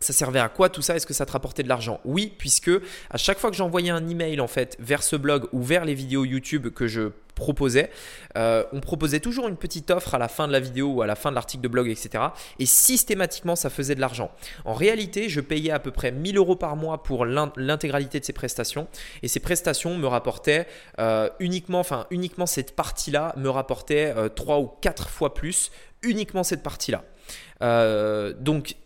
ça 0.00 0.14
servait 0.14 0.40
à 0.40 0.48
quoi 0.48 0.70
tout 0.70 0.80
ça? 0.80 0.96
Est-ce 0.96 1.06
que 1.06 1.12
ça 1.12 1.26
te 1.26 1.32
rapportait 1.32 1.62
de 1.62 1.68
l'argent? 1.68 2.00
Oui, 2.04 2.32
puisque 2.38 2.70
à 3.10 3.18
chaque 3.18 3.38
fois 3.38 3.50
que 3.50 3.56
j'envoyais 3.56 3.90
un 3.90 4.08
email 4.08 4.40
en 4.40 4.48
fait 4.48 4.76
vers 4.80 5.02
ce 5.02 5.14
blog 5.14 5.46
ou 5.52 5.62
vers 5.62 5.84
les 5.84 5.94
vidéos 5.94 6.24
YouTube 6.24 6.68
que 6.68 6.86
je 6.86 7.10
proposais, 7.40 7.90
euh, 8.36 8.62
on 8.72 8.80
proposait 8.80 9.18
toujours 9.18 9.48
une 9.48 9.56
petite 9.56 9.90
offre 9.90 10.14
à 10.14 10.18
la 10.18 10.28
fin 10.28 10.46
de 10.46 10.52
la 10.52 10.60
vidéo 10.60 10.92
ou 10.92 11.02
à 11.02 11.06
la 11.06 11.16
fin 11.16 11.30
de 11.30 11.34
l'article 11.34 11.64
de 11.64 11.68
blog, 11.68 11.88
etc. 11.88 12.22
Et 12.60 12.66
systématiquement, 12.66 13.56
ça 13.56 13.70
faisait 13.70 13.96
de 13.96 14.00
l'argent. 14.00 14.30
En 14.64 14.74
réalité, 14.74 15.28
je 15.28 15.40
payais 15.40 15.72
à 15.72 15.80
peu 15.80 15.90
près 15.90 16.12
1000 16.12 16.36
euros 16.36 16.56
par 16.56 16.76
mois 16.76 17.02
pour 17.02 17.24
l'intégralité 17.24 18.20
de 18.20 18.24
ces 18.24 18.32
prestations. 18.32 18.86
Et 19.22 19.28
ces 19.28 19.40
prestations 19.40 19.96
me 19.96 20.06
rapportaient 20.06 20.66
euh, 21.00 21.28
uniquement, 21.40 21.80
enfin 21.80 22.06
uniquement 22.10 22.46
cette 22.46 22.76
partie-là 22.76 23.34
me 23.36 23.48
rapportait 23.48 24.14
euh, 24.16 24.28
3 24.28 24.60
ou 24.60 24.70
4 24.80 25.08
fois 25.08 25.34
plus, 25.34 25.70
uniquement 26.02 26.44
cette 26.44 26.62
partie-là. 26.62 27.02
Euh, 27.62 28.32
donc 28.38 28.76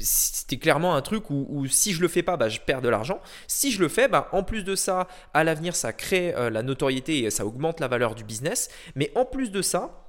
c'était 0.00 0.56
clairement 0.56 0.94
un 0.94 1.02
truc 1.02 1.30
où, 1.30 1.66
si 1.66 1.92
je 1.92 2.00
le 2.00 2.08
fais 2.08 2.22
pas, 2.22 2.36
bah, 2.36 2.48
je 2.48 2.60
perds 2.60 2.82
de 2.82 2.88
l'argent. 2.88 3.20
Si 3.48 3.72
je 3.72 3.80
le 3.80 3.88
fais, 3.88 4.08
bah, 4.08 4.28
en 4.32 4.42
plus 4.42 4.62
de 4.62 4.74
ça, 4.76 5.08
à 5.34 5.42
l'avenir, 5.44 5.74
ça 5.74 5.92
crée 5.92 6.34
euh, 6.36 6.48
la 6.50 6.62
notoriété 6.62 7.24
et 7.24 7.30
ça 7.30 7.44
augmente 7.44 7.80
la 7.80 7.88
valeur 7.88 8.14
du 8.14 8.24
business. 8.24 8.70
Mais 8.94 9.10
en 9.16 9.24
plus 9.24 9.50
de 9.50 9.62
ça, 9.62 10.07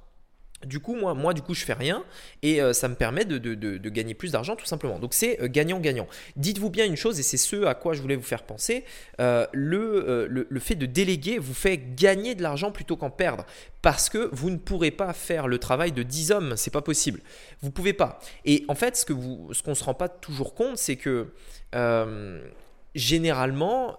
du 0.64 0.78
coup, 0.80 0.94
moi, 0.94 1.14
moi, 1.14 1.32
du 1.32 1.40
coup, 1.40 1.54
je 1.54 1.64
fais 1.64 1.72
rien 1.72 2.04
et 2.42 2.60
euh, 2.60 2.72
ça 2.72 2.88
me 2.88 2.94
permet 2.94 3.24
de, 3.24 3.38
gagner 3.88 4.14
plus 4.14 4.32
d'argent 4.32 4.56
tout 4.56 4.66
simplement. 4.66 4.98
Donc 4.98 5.14
c'est 5.14 5.40
euh, 5.40 5.48
gagnant-gagnant. 5.48 6.06
Dites-vous 6.36 6.70
bien 6.70 6.84
une 6.84 6.96
chose 6.96 7.18
et 7.18 7.22
c'est 7.22 7.38
ce 7.38 7.64
à 7.64 7.74
quoi 7.74 7.94
je 7.94 8.02
voulais 8.02 8.16
vous 8.16 8.22
faire 8.22 8.42
penser. 8.42 8.84
Euh, 9.20 9.46
le, 9.52 10.46
fait 10.60 10.74
de 10.74 10.86
déléguer 10.86 11.38
vous 11.38 11.54
fait 11.54 11.78
gagner 11.94 12.34
de 12.34 12.42
l'argent 12.42 12.70
plutôt 12.70 12.96
qu'en 12.96 13.10
perdre 13.10 13.46
parce 13.80 14.10
que 14.10 14.28
vous 14.32 14.50
ne 14.50 14.56
pourrez 14.56 14.90
pas 14.90 15.14
faire 15.14 15.48
le 15.48 15.58
travail 15.58 15.92
de 15.92 16.02
10 16.02 16.32
hommes. 16.32 16.56
C'est 16.56 16.72
pas 16.72 16.82
possible. 16.82 17.20
Vous 17.62 17.70
pouvez 17.70 17.94
pas. 17.94 18.18
Et 18.44 18.64
en 18.68 18.74
fait, 18.74 18.96
ce 18.96 19.06
ce 19.52 19.62
qu'on 19.62 19.74
se 19.74 19.84
rend 19.84 19.94
pas 19.94 20.08
toujours 20.08 20.54
compte, 20.54 20.76
c'est 20.76 20.96
que 20.96 21.28
généralement 22.94 23.98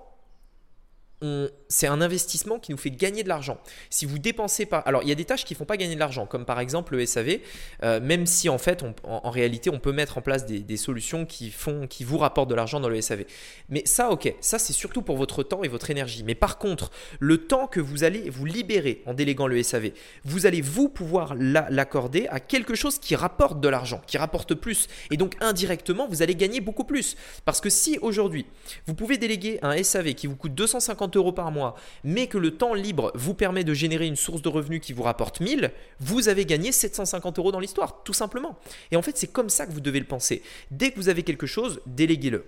c'est 1.71 1.87
un 1.87 2.01
investissement 2.01 2.59
qui 2.59 2.71
nous 2.71 2.77
fait 2.77 2.91
gagner 2.91 3.23
de 3.23 3.29
l'argent. 3.29 3.57
Si 3.89 4.05
vous 4.05 4.19
dépensez 4.19 4.65
pas, 4.65 4.79
alors 4.79 5.03
il 5.03 5.09
y 5.09 5.11
a 5.11 5.15
des 5.15 5.25
tâches 5.25 5.45
qui 5.45 5.55
font 5.55 5.65
pas 5.65 5.77
gagner 5.77 5.95
de 5.95 5.99
l'argent, 5.99 6.25
comme 6.25 6.45
par 6.45 6.59
exemple 6.59 6.95
le 6.95 7.05
SAV, 7.05 7.39
euh, 7.83 7.99
même 7.99 8.25
si 8.25 8.49
en 8.49 8.57
fait, 8.57 8.83
en, 9.03 9.29
réalité, 9.29 9.69
on 9.69 9.79
peut 9.79 9.91
mettre 9.91 10.17
en 10.17 10.21
place 10.21 10.45
des, 10.45 10.77
solutions 10.77 11.25
qui 11.25 11.53
qui 11.89 12.03
vous 12.03 12.17
rapportent 12.17 12.49
de 12.49 12.55
l'argent 12.55 12.79
dans 12.79 12.89
le 12.89 12.99
SAV. 13.01 13.25
Mais 13.69 13.83
ça, 13.85 14.09
ok, 14.09 14.33
ça 14.41 14.59
c'est 14.59 14.73
surtout 14.73 15.01
pour 15.01 15.17
votre 15.17 15.43
temps 15.43 15.63
et 15.63 15.67
votre 15.67 15.89
énergie. 15.89 16.23
Mais 16.23 16.35
par 16.35 16.57
contre, 16.57 16.91
le 17.19 17.37
temps 17.37 17.67
que 17.67 17.79
vous 17.79 18.03
allez 18.03 18.29
vous 18.29 18.45
libérer 18.45 19.03
en 19.05 19.13
déléguant 19.13 19.47
le 19.47 19.61
SAV, 19.61 19.91
vous 20.23 20.45
allez 20.45 20.61
vous 20.61 20.89
pouvoir 20.89 21.35
l'accorder 21.35 22.27
à 22.29 22.39
quelque 22.39 22.75
chose 22.75 22.99
qui 22.99 23.15
rapporte 23.15 23.59
de 23.59 23.67
l'argent, 23.67 24.01
qui 24.07 24.17
rapporte 24.17 24.55
plus, 24.55 24.87
et 25.09 25.17
donc 25.17 25.35
indirectement, 25.41 26.07
vous 26.07 26.21
allez 26.21 26.35
gagner 26.35 26.61
beaucoup 26.61 26.83
plus. 26.83 27.15
Parce 27.45 27.61
que 27.61 27.69
si 27.69 27.97
aujourd'hui, 28.01 28.45
vous 28.87 28.93
pouvez 28.93 29.17
déléguer 29.17 29.59
un 29.61 29.81
SAV 29.81 30.13
qui 30.13 30.27
vous 30.27 30.35
coûte 30.35 30.53
250 30.53 30.91
750 30.91 31.15
euros 31.17 31.31
par 31.31 31.51
mois, 31.51 31.60
mais 32.03 32.27
que 32.27 32.37
le 32.37 32.51
temps 32.51 32.73
libre 32.73 33.11
vous 33.15 33.33
permet 33.33 33.63
de 33.63 33.73
générer 33.73 34.07
une 34.07 34.15
source 34.15 34.41
de 34.41 34.49
revenus 34.49 34.81
qui 34.81 34.93
vous 34.93 35.03
rapporte 35.03 35.39
1000, 35.39 35.71
vous 35.99 36.29
avez 36.29 36.45
gagné 36.45 36.71
750 36.71 37.39
euros 37.39 37.51
dans 37.51 37.59
l'histoire, 37.59 38.03
tout 38.03 38.13
simplement. 38.13 38.57
Et 38.91 38.95
en 38.95 39.01
fait, 39.01 39.17
c'est 39.17 39.31
comme 39.31 39.49
ça 39.49 39.65
que 39.65 39.71
vous 39.71 39.81
devez 39.81 39.99
le 39.99 40.05
penser. 40.05 40.41
Dès 40.71 40.91
que 40.91 40.95
vous 40.97 41.09
avez 41.09 41.23
quelque 41.23 41.47
chose, 41.47 41.81
déléguez-le. 41.85 42.45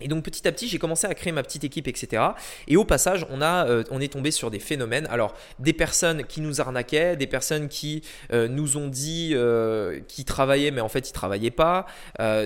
Et 0.00 0.08
donc 0.08 0.24
petit 0.24 0.46
à 0.48 0.52
petit, 0.52 0.66
j'ai 0.68 0.78
commencé 0.78 1.06
à 1.06 1.14
créer 1.14 1.32
ma 1.32 1.42
petite 1.42 1.62
équipe, 1.62 1.86
etc. 1.86 2.22
Et 2.66 2.76
au 2.76 2.84
passage, 2.84 3.26
euh, 3.30 3.84
on 3.90 4.00
est 4.00 4.12
tombé 4.12 4.32
sur 4.32 4.50
des 4.50 4.58
phénomènes. 4.58 5.06
Alors, 5.06 5.34
des 5.60 5.72
personnes 5.72 6.24
qui 6.24 6.40
nous 6.40 6.60
arnaquaient, 6.60 7.16
des 7.16 7.28
personnes 7.28 7.68
qui 7.68 8.02
euh, 8.32 8.48
nous 8.48 8.76
ont 8.76 8.88
dit 8.88 9.30
euh, 9.34 10.00
qu'ils 10.08 10.24
travaillaient, 10.24 10.72
mais 10.72 10.80
en 10.80 10.88
fait, 10.88 11.08
ils 11.08 11.12
travaillaient 11.12 11.50
pas. 11.50 11.86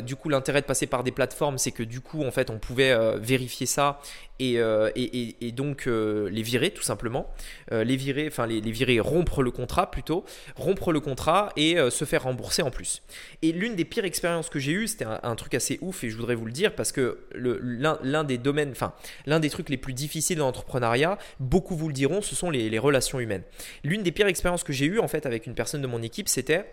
du 0.03 0.17
coup, 0.17 0.29
l'intérêt 0.29 0.61
de 0.61 0.67
passer 0.67 0.87
par 0.87 1.05
des 1.05 1.11
plateformes, 1.11 1.59
c'est 1.59 1.73
que 1.73 1.83
du 1.83 2.01
coup, 2.01 2.23
en 2.23 2.31
fait, 2.31 2.51
on 2.51 2.59
pouvait 2.59 2.97
vérifier 3.19 3.67
ça 3.67 4.01
euh, 4.41 4.91
et, 4.95 5.53
donc 5.53 5.87
euh, 5.87 6.29
les 6.31 6.43
virer 6.43 6.71
tout 6.71 6.83
simplement, 6.83 7.33
euh, 7.73 7.83
les 7.85 7.97
virer, 7.97 8.29
enfin 8.29 8.47
les, 8.47 8.61
virer, 8.61 9.01
rompre 9.01 9.43
le 9.43 9.51
contrat 9.51 9.91
plutôt, 9.91 10.25
rompre 10.57 10.93
le 10.93 11.01
contrat 11.01 11.53
et 11.57 11.77
se 11.91 12.05
faire 12.05 12.25
rembourser 12.25 12.63
en 12.63 12.71
plus. 12.71 13.03
Et 13.43 13.53
l'une 13.53 13.75
des 13.75 13.85
pires 13.85 14.05
expériences 14.05 14.49
que 14.49 14.59
j'ai 14.59 14.73
eues, 14.73 14.87
c'était 14.87 15.07
un, 15.07 15.35
truc 15.37 15.55
assez 15.55 15.79
ouf 15.81 16.03
et 16.05 16.11
je 16.11 16.17
voudrais 16.17 16.35
vous 16.35 16.47
le 16.47 16.53
dire 16.53 16.75
parce 16.75 16.93
que 16.93 17.19
l'un 17.35 18.25
des 18.25 18.39
domaines, 18.39 18.71
enfin 18.71 18.93
l'un 19.27 19.41
des 19.41 19.51
trucs 19.51 19.69
les 19.69 19.77
plus 19.77 19.93
difficiles 19.93 20.39
dans 20.39 20.47
l'entrepreneuriat, 20.47 21.19
beaucoup 21.41 21.77
vous 21.77 21.89
le 21.89 21.95
diront, 21.95 22.23
ce 22.23 22.35
sont 22.35 22.51
les 22.51 22.79
relations 22.79 23.21
humaines. 23.21 23.43
L'une 23.85 24.03
des 24.03 24.13
pires 24.13 24.27
expériences 24.27 24.65
que 24.65 24.73
j'ai 24.73 24.87
eues 24.87 24.99
en 24.99 25.09
fait 25.09 25.27
avec 25.27 25.47
une 25.47 25.55
personne 25.55 25.83
de 25.83 25.87
mon 25.87 26.03
équipe, 26.03 26.29
c'était 26.29 26.67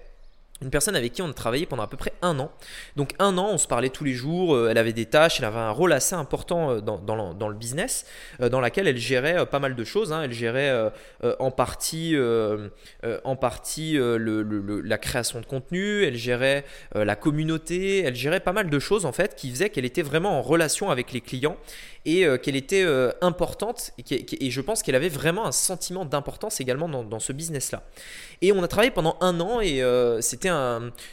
une 0.62 0.70
personne 0.70 0.96
avec 0.96 1.12
qui 1.12 1.22
on 1.22 1.30
a 1.30 1.34
travaillé 1.34 1.66
pendant 1.66 1.84
à 1.84 1.88
peu 1.88 1.98
près 1.98 2.14
un 2.22 2.40
an. 2.40 2.50
Donc 2.96 3.14
un 3.20 3.38
an, 3.38 3.50
on 3.52 3.58
se 3.58 3.68
parlait 3.68 3.90
tous 3.90 4.06
les 4.06 4.14
jours, 4.14 4.56
euh, 4.56 4.70
elle 4.70 4.78
avait 4.78 4.94
des 4.94 5.06
tâches, 5.06 5.40
elle 5.40 5.46
avait 5.46 5.60
un 5.60 5.72
rôle 5.72 5.92
assez 5.92 6.16
important 6.16 6.72
euh, 6.72 6.80
dans, 6.80 7.50
le, 7.50 7.56
business, 7.56 8.06
euh, 8.40 8.48
dans 8.48 8.62
laquelle 8.62 8.88
elle 8.88 8.98
gérait 8.98 9.46
pas 9.48 9.60
mal 9.60 9.76
de 9.76 9.84
choses. 9.84 10.14
Hein. 10.14 10.24
Elle 10.24 10.32
gérait 10.32 10.74
en 11.40 11.52
partie, 11.52 12.16
en 13.24 13.36
partie 13.36 13.98
la 13.98 14.98
création 14.98 15.42
de 15.42 15.46
contenu, 15.46 16.04
elle 16.04 16.16
gérait 16.16 16.66
la 16.94 17.16
communauté, 17.16 18.04
elle 18.04 18.16
gérait 18.16 18.40
pas 18.40 18.54
mal 18.54 18.70
de 18.70 18.80
choses 18.80 19.06
en 19.06 19.12
fait 19.12 19.36
qui 19.36 19.50
faisaient 19.50 19.70
qu'elle 19.70 19.86
était 19.86 20.02
vraiment 20.02 20.40
en 20.40 20.42
relation 20.42 20.90
avec 20.90 21.12
les 21.12 21.22
clients 21.22 21.58
et 22.06 22.26
qu'elle 22.42 22.56
était 22.56 22.86
importante 23.22 23.92
et, 24.10 24.52
je 24.52 24.62
pense 24.62 24.84
qu'elle 24.84 24.96
avait 24.96 25.10
vraiment 25.10 25.46
un 25.46 25.52
sentiment 25.52 26.06
d'importance 26.06 26.62
également 26.62 26.88
dans, 26.88 27.20
ce 27.20 27.34
business-là. 27.34 27.84
Et 28.42 28.52
on 28.52 28.62
a 28.64 28.68
travaillé 28.68 28.92
pendant 28.92 29.18
un 29.22 29.40
an 29.40 29.60
et 29.62 29.84
c'était 30.22 30.50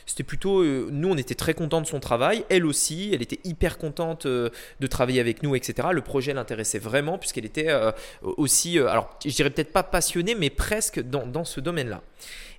c'était 0.07 0.23
plutôt, 0.23 0.63
euh, 0.63 0.89
nous 0.91 1.09
on 1.09 1.17
était 1.17 1.35
très 1.35 1.55
contents 1.55 1.81
de 1.81 1.87
son 1.87 2.01
travail, 2.01 2.45
elle 2.49 2.67
aussi, 2.67 3.11
elle 3.13 3.23
était 3.23 3.41
hyper 3.45 3.79
contente 3.79 4.27
euh, 4.27 4.51
de 4.81 4.87
travailler 4.87 5.21
avec 5.21 5.43
nous, 5.43 5.55
etc. 5.55 5.89
Le 5.93 6.03
projet 6.03 6.35
l'intéressait 6.35 6.79
vraiment 6.79 7.19
puisqu'elle 7.19 7.45
était 7.45 7.71
euh, 7.71 7.93
aussi, 8.23 8.79
alors 8.79 9.17
je 9.25 9.31
dirais 9.31 9.51
peut-être 9.51 9.73
pas 9.73 9.83
passionnée, 9.83 10.35
mais 10.35 10.51
presque 10.51 11.01
dans, 11.01 11.27
dans 11.27 11.45
ce 11.45 11.61
domaine-là. 11.61 12.03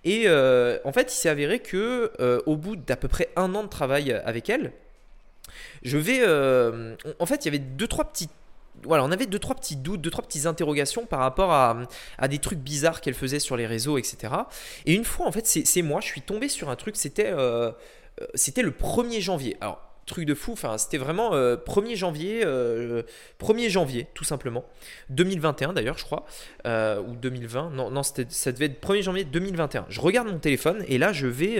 Et 0.05 0.27
en 0.27 0.91
fait, 0.91 1.13
il 1.13 1.15
s'est 1.15 1.29
avéré 1.29 1.59
que 1.59 2.11
au 2.45 2.57
bout 2.57 2.75
d'à 2.75 2.97
peu 2.97 3.07
près 3.07 3.29
un 3.37 3.55
an 3.55 3.63
de 3.63 3.69
travail 3.69 4.11
avec 4.25 4.49
elle, 4.49 4.73
je 5.83 5.97
vais, 5.97 6.21
en 7.19 7.25
fait, 7.25 7.45
il 7.45 7.45
y 7.45 7.47
avait 7.49 7.59
deux 7.59 7.87
trois 7.87 8.05
petites 8.05 8.31
voilà, 8.85 9.03
on 9.03 9.11
avait 9.11 9.25
deux 9.25 9.39
trois 9.39 9.55
petits 9.55 9.75
doutes, 9.75 10.01
deux 10.01 10.09
trois 10.09 10.23
petites 10.23 10.45
interrogations 10.45 11.05
par 11.05 11.19
rapport 11.19 11.51
à, 11.51 12.27
des 12.27 12.39
trucs 12.39 12.59
bizarres 12.59 13.01
qu'elle 13.01 13.13
faisait 13.13 13.39
sur 13.39 13.55
les 13.55 13.67
réseaux, 13.67 13.97
etc. 13.97 14.33
Et 14.85 14.93
une 14.93 15.05
fois, 15.05 15.25
en 15.27 15.31
fait, 15.31 15.45
c'est 15.45 15.81
moi, 15.81 16.01
je 16.01 16.07
suis 16.07 16.21
tombé 16.21 16.49
sur 16.49 16.69
un 16.69 16.75
truc. 16.75 16.95
C'était 16.95 17.31
euh, 17.31 17.71
euh, 18.21 18.27
c'était 18.35 18.61
le 18.61 18.71
1er 18.71 19.21
janvier. 19.21 19.57
Alors 19.61 19.81
truc 20.05 20.25
de 20.25 20.35
fou, 20.35 20.51
enfin 20.51 20.77
c'était 20.77 20.97
vraiment 20.97 21.31
1er 21.31 21.93
euh, 21.93 21.95
janvier, 21.95 22.43
1er 23.39 23.69
janvier 23.69 24.07
tout 24.13 24.25
simplement, 24.25 24.65
2021 25.11 25.71
d'ailleurs 25.71 25.97
je 25.97 26.03
crois, 26.03 26.25
ou 26.65 27.15
2020, 27.15 27.69
non, 27.69 27.89
non 27.89 28.03
ça 28.03 28.51
devait 28.51 28.65
être 28.65 28.85
1er 28.85 29.01
janvier 29.01 29.23
2021. 29.23 29.85
Je 29.87 30.01
regarde 30.01 30.27
mon 30.27 30.39
téléphone 30.39 30.83
et 30.89 30.97
là 30.97 31.13
je 31.13 31.27
vais 31.27 31.57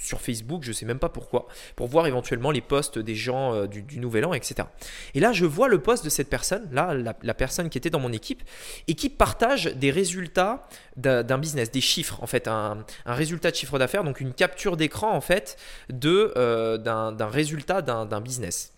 sur 0.00 0.20
Facebook, 0.20 0.62
je 0.64 0.72
sais 0.72 0.86
même 0.86 0.98
pas 0.98 1.10
pourquoi, 1.10 1.46
pour 1.76 1.86
voir 1.86 2.06
éventuellement 2.06 2.50
les 2.50 2.62
posts 2.62 2.98
des 2.98 3.14
gens 3.14 3.54
euh, 3.54 3.66
du, 3.66 4.00
Nouvel 4.00 4.24
An, 4.24 4.32
etc. 4.32 4.66
Et 5.14 5.20
là, 5.20 5.32
je 5.32 5.44
vois 5.44 5.68
le 5.68 5.80
post 5.80 6.04
de 6.04 6.08
cette 6.08 6.30
personne, 6.30 6.66
là, 6.72 6.94
la, 6.94 7.34
personne 7.34 7.68
qui 7.68 7.76
était 7.76 7.90
dans 7.90 8.00
mon 8.00 8.12
équipe, 8.12 8.42
et 8.88 8.94
qui 8.94 9.10
partage 9.10 9.66
des 9.76 9.90
résultats 9.90 10.66
d'un 10.96 11.38
business, 11.38 11.70
des 11.70 11.82
chiffres, 11.82 12.22
en 12.22 12.26
fait, 12.26 12.48
un, 12.48 12.84
résultat 13.04 13.50
de 13.50 13.56
chiffre 13.56 13.78
d'affaires, 13.78 14.02
donc 14.02 14.20
une 14.20 14.32
capture 14.32 14.78
d'écran, 14.78 15.10
en 15.10 15.20
fait, 15.20 15.58
de 15.90 16.32
euh, 16.36 16.78
d'un 16.78 17.28
résultat 17.28 17.82
d'un 17.82 18.20
business. 18.22 18.72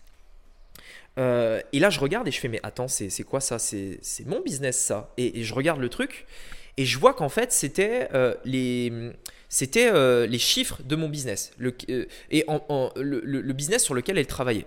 Euh, 1.17 1.61
et 1.71 1.79
là, 1.79 1.89
je 1.89 2.01
regarde 2.01 2.27
et 2.27 2.31
je 2.31 2.39
fais, 2.39 2.49
mais 2.49 2.59
attends, 2.63 2.89
c'est 2.89 3.23
quoi 3.23 3.39
ça? 3.39 3.59
C'est 3.59 3.99
mon 4.25 4.41
business, 4.41 4.77
ça. 4.77 5.13
Et, 5.17 5.43
je 5.43 5.53
regarde 5.53 5.79
le 5.79 5.89
truc 5.89 6.25
et 6.75 6.85
je 6.85 6.99
vois 6.99 7.13
qu'en 7.13 7.29
fait, 7.29 7.53
c'était 7.53 8.09
les 8.43 9.13
c'était 9.53 9.91
euh, 9.93 10.25
les 10.25 10.39
chiffres 10.39 10.81
de 10.83 10.95
mon 10.95 11.07
business 11.07 11.51
le, 11.59 11.75
euh, 11.91 12.05
et 12.31 12.43
le, 12.95 13.53
business 13.53 13.83
sur 13.83 13.93
lequel 13.93 14.17
elle 14.17 14.25
travaillait. 14.25 14.65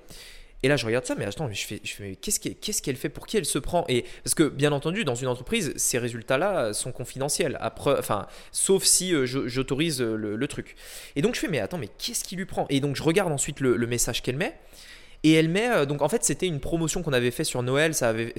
Et 0.62 0.68
là, 0.68 0.76
je 0.76 0.86
regarde 0.86 1.04
ça, 1.04 1.16
mais 1.16 1.24
attends, 1.24 1.50
je 1.50 1.66
fais, 1.66 1.80
je 1.82 1.92
fais 1.92 2.14
qu'est-ce 2.14 2.82
qu'elle 2.82 2.94
fait? 2.94 3.08
Pour 3.08 3.26
qui 3.26 3.36
elle 3.36 3.46
se 3.46 3.58
prend? 3.58 3.84
Et 3.88 4.04
parce 4.22 4.36
que, 4.36 4.44
bien 4.44 4.70
entendu, 4.70 5.04
dans 5.04 5.16
une 5.16 5.26
entreprise, 5.26 5.72
ces 5.74 5.98
résultats-là 5.98 6.72
sont 6.72 6.92
confidentiels, 6.92 7.58
après, 7.60 7.98
enfin, 7.98 8.28
sauf 8.52 8.84
si 8.84 9.12
euh, 9.12 9.26
j'autorise 9.26 10.00
le, 10.00 10.46
truc. 10.46 10.76
Et 11.16 11.22
donc, 11.22 11.34
je 11.34 11.40
fais, 11.40 11.48
mais 11.48 11.58
attends, 11.58 11.78
mais 11.78 11.90
qu'est-ce 11.98 12.22
qui 12.22 12.36
lui 12.36 12.46
prend? 12.46 12.66
Et 12.70 12.78
donc, 12.78 12.94
je 12.94 13.02
regarde 13.02 13.32
ensuite 13.32 13.58
le, 13.58 13.86
message 13.88 14.22
qu'elle 14.22 14.36
met. 14.36 14.56
Et 15.26 15.32
elle 15.32 15.48
met, 15.48 15.68
euh, 15.68 15.86
donc 15.86 16.02
en 16.02 16.08
fait 16.08 16.22
c'était 16.22 16.46
une 16.46 16.60
promotion 16.60 17.02
qu'on 17.02 17.12
avait 17.12 17.32
fait 17.32 17.42
sur 17.42 17.60
Noël, 17.64 17.94
ça 17.94 18.10
avait, 18.10 18.32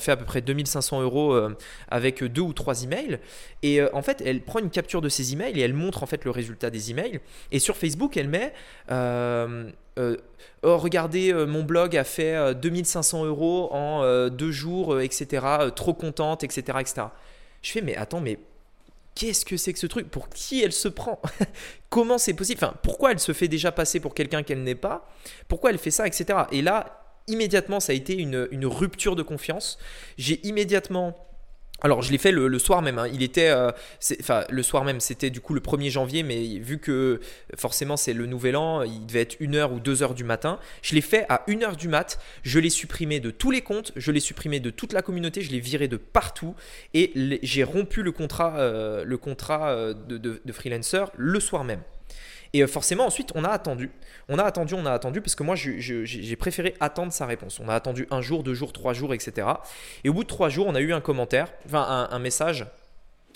fait 0.00 0.10
à 0.10 0.16
peu 0.16 0.24
près 0.24 0.40
2500 0.40 1.02
euros 1.02 1.34
euh, 1.34 1.54
avec 1.88 2.24
deux 2.24 2.40
ou 2.40 2.54
trois 2.54 2.82
emails. 2.82 3.18
Et 3.62 3.78
euh, 3.82 3.90
en 3.92 4.00
fait 4.00 4.22
elle 4.24 4.40
prend 4.40 4.58
une 4.58 4.70
capture 4.70 5.02
de 5.02 5.10
ces 5.10 5.34
emails 5.34 5.60
et 5.60 5.60
elle 5.60 5.74
montre 5.74 6.02
en 6.02 6.06
fait 6.06 6.24
le 6.24 6.30
résultat 6.30 6.70
des 6.70 6.90
emails. 6.90 7.20
Et 7.52 7.58
sur 7.58 7.76
Facebook 7.76 8.16
elle 8.16 8.30
met, 8.30 8.54
oh, 8.88 10.78
regardez 10.78 11.34
mon 11.46 11.62
blog 11.62 11.94
a 11.94 12.04
fait 12.04 12.54
2500 12.54 13.26
euros 13.26 13.68
en 13.74 14.30
deux 14.30 14.50
jours, 14.50 14.98
etc. 14.98 15.44
trop 15.76 15.92
contente, 15.92 16.42
etc., 16.42 16.78
etc. 16.80 17.08
Je 17.60 17.70
fais 17.70 17.82
mais 17.82 17.96
attends 17.96 18.22
mais 18.22 18.38
qu'est-ce 19.14 19.44
que 19.44 19.56
c'est 19.56 19.72
que 19.72 19.78
ce 19.78 19.86
truc? 19.86 20.10
Pour 20.10 20.28
qui 20.28 20.62
elle 20.62 20.72
se 20.72 20.88
prend? 20.88 21.20
Comment 21.90 22.18
c'est 22.18 22.34
possible? 22.34 22.60
Enfin, 22.62 22.74
pourquoi 22.82 23.12
elle 23.12 23.20
se 23.20 23.32
fait 23.32 23.48
déjà 23.48 23.72
passer 23.72 24.00
pour 24.00 24.14
quelqu'un 24.14 24.42
qu'elle 24.42 24.62
n'est 24.62 24.74
pas? 24.74 25.08
Pourquoi 25.48 25.70
elle 25.70 25.78
fait 25.78 25.90
ça, 25.90 26.06
etc. 26.06 26.40
Et 26.52 26.62
là, 26.62 27.16
immédiatement, 27.26 27.80
ça 27.80 27.92
a 27.92 27.94
été 27.94 28.14
une, 28.14 28.48
une 28.50 28.66
rupture 28.66 29.16
de 29.16 29.22
confiance. 29.22 29.78
J'ai 30.18 30.44
immédiatement 30.46 31.29
alors 31.80 32.02
je 32.02 32.12
l'ai 32.12 32.18
fait 32.18 32.32
le, 32.32 32.58
soir 32.58 32.82
même, 32.82 32.98
hein. 32.98 33.08
il 33.12 33.22
était, 33.22 33.50
euh, 33.50 33.70
enfin 34.20 34.44
le 34.48 34.62
soir 34.62 34.84
même, 34.84 35.00
c'était 35.00 35.30
du 35.30 35.40
coup 35.40 35.54
le 35.54 35.60
1er 35.60 35.90
janvier, 35.90 36.22
mais 36.22 36.58
vu 36.58 36.78
que 36.78 37.20
forcément 37.56 37.96
c'est 37.96 38.12
le 38.12 38.26
nouvel 38.26 38.56
an, 38.56 38.82
il 38.82 39.06
devait 39.06 39.22
être 39.22 39.40
1h 39.40 39.72
ou 39.72 39.80
2h 39.80 40.14
du 40.14 40.24
matin, 40.24 40.58
je 40.82 40.94
l'ai 40.94 41.00
fait 41.00 41.26
à 41.28 41.44
1h 41.48 41.76
du 41.76 41.88
mat, 41.88 42.18
je 42.42 42.58
l'ai 42.58 42.70
supprimé 42.70 43.20
de 43.20 43.30
tous 43.30 43.50
les 43.50 43.62
comptes, 43.62 43.92
je 43.96 44.12
l'ai 44.12 44.20
supprimé 44.20 44.60
de 44.60 44.70
toute 44.70 44.92
la 44.92 45.02
communauté, 45.02 45.42
je 45.42 45.50
l'ai 45.50 45.60
viré 45.60 45.88
de 45.88 45.96
partout. 45.96 46.54
Et 46.94 47.38
j'ai 47.42 47.64
rompu 47.64 48.02
le 48.02 48.12
contrat, 48.12 48.58
euh, 48.58 49.04
le 49.04 49.16
contrat 49.16 49.70
euh, 49.70 49.94
de 49.94 50.52
freelancer 50.52 51.04
le 51.16 51.40
soir 51.40 51.64
même. 51.64 51.80
Et 52.52 52.62
euh, 52.62 52.66
forcément, 52.66 53.06
ensuite, 53.06 53.30
on 53.34 53.44
a 53.44 53.48
attendu. 53.48 53.90
On 54.28 54.38
a 54.38 54.44
attendu, 54.44 54.74
on 54.74 54.86
a 54.86 54.92
attendu, 54.92 55.20
parce 55.20 55.34
que 55.34 55.42
moi, 55.42 55.54
j'ai 55.56 56.36
préféré 56.36 56.74
attendre 56.80 57.12
sa 57.12 57.26
réponse. 57.26 57.60
On 57.60 57.68
a 57.68 57.74
attendu 57.74 58.06
un 58.10 58.20
jour, 58.20 58.42
deux 58.42 58.54
jours, 58.54 58.72
trois 58.72 58.92
jours, 58.92 59.14
etc. 59.14 59.46
Et 60.04 60.08
au 60.08 60.14
bout 60.14 60.24
de 60.24 60.28
trois 60.28 60.48
jours, 60.48 60.66
on 60.66 60.74
a 60.74 60.80
eu 60.80 60.92
un 60.92 61.00
commentaire, 61.00 61.52
enfin 61.66 62.08
un 62.10 62.18
message 62.18 62.66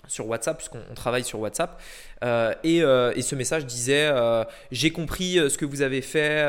sur 0.08 0.26
WhatsApp, 0.26 0.58
puisqu'on 0.58 0.94
travaille 0.94 1.24
sur 1.24 1.40
WhatsApp. 1.40 1.80
Euh, 2.22 2.54
euh, 2.64 3.12
et, 3.14 3.22
ce 3.22 3.34
message 3.34 3.66
disait 3.66 4.08
euh, 4.12 4.44
J'ai 4.70 4.90
compris 4.90 5.34
ce 5.34 5.58
que 5.58 5.64
vous 5.64 5.82
avez 5.82 6.00
fait, 6.02 6.44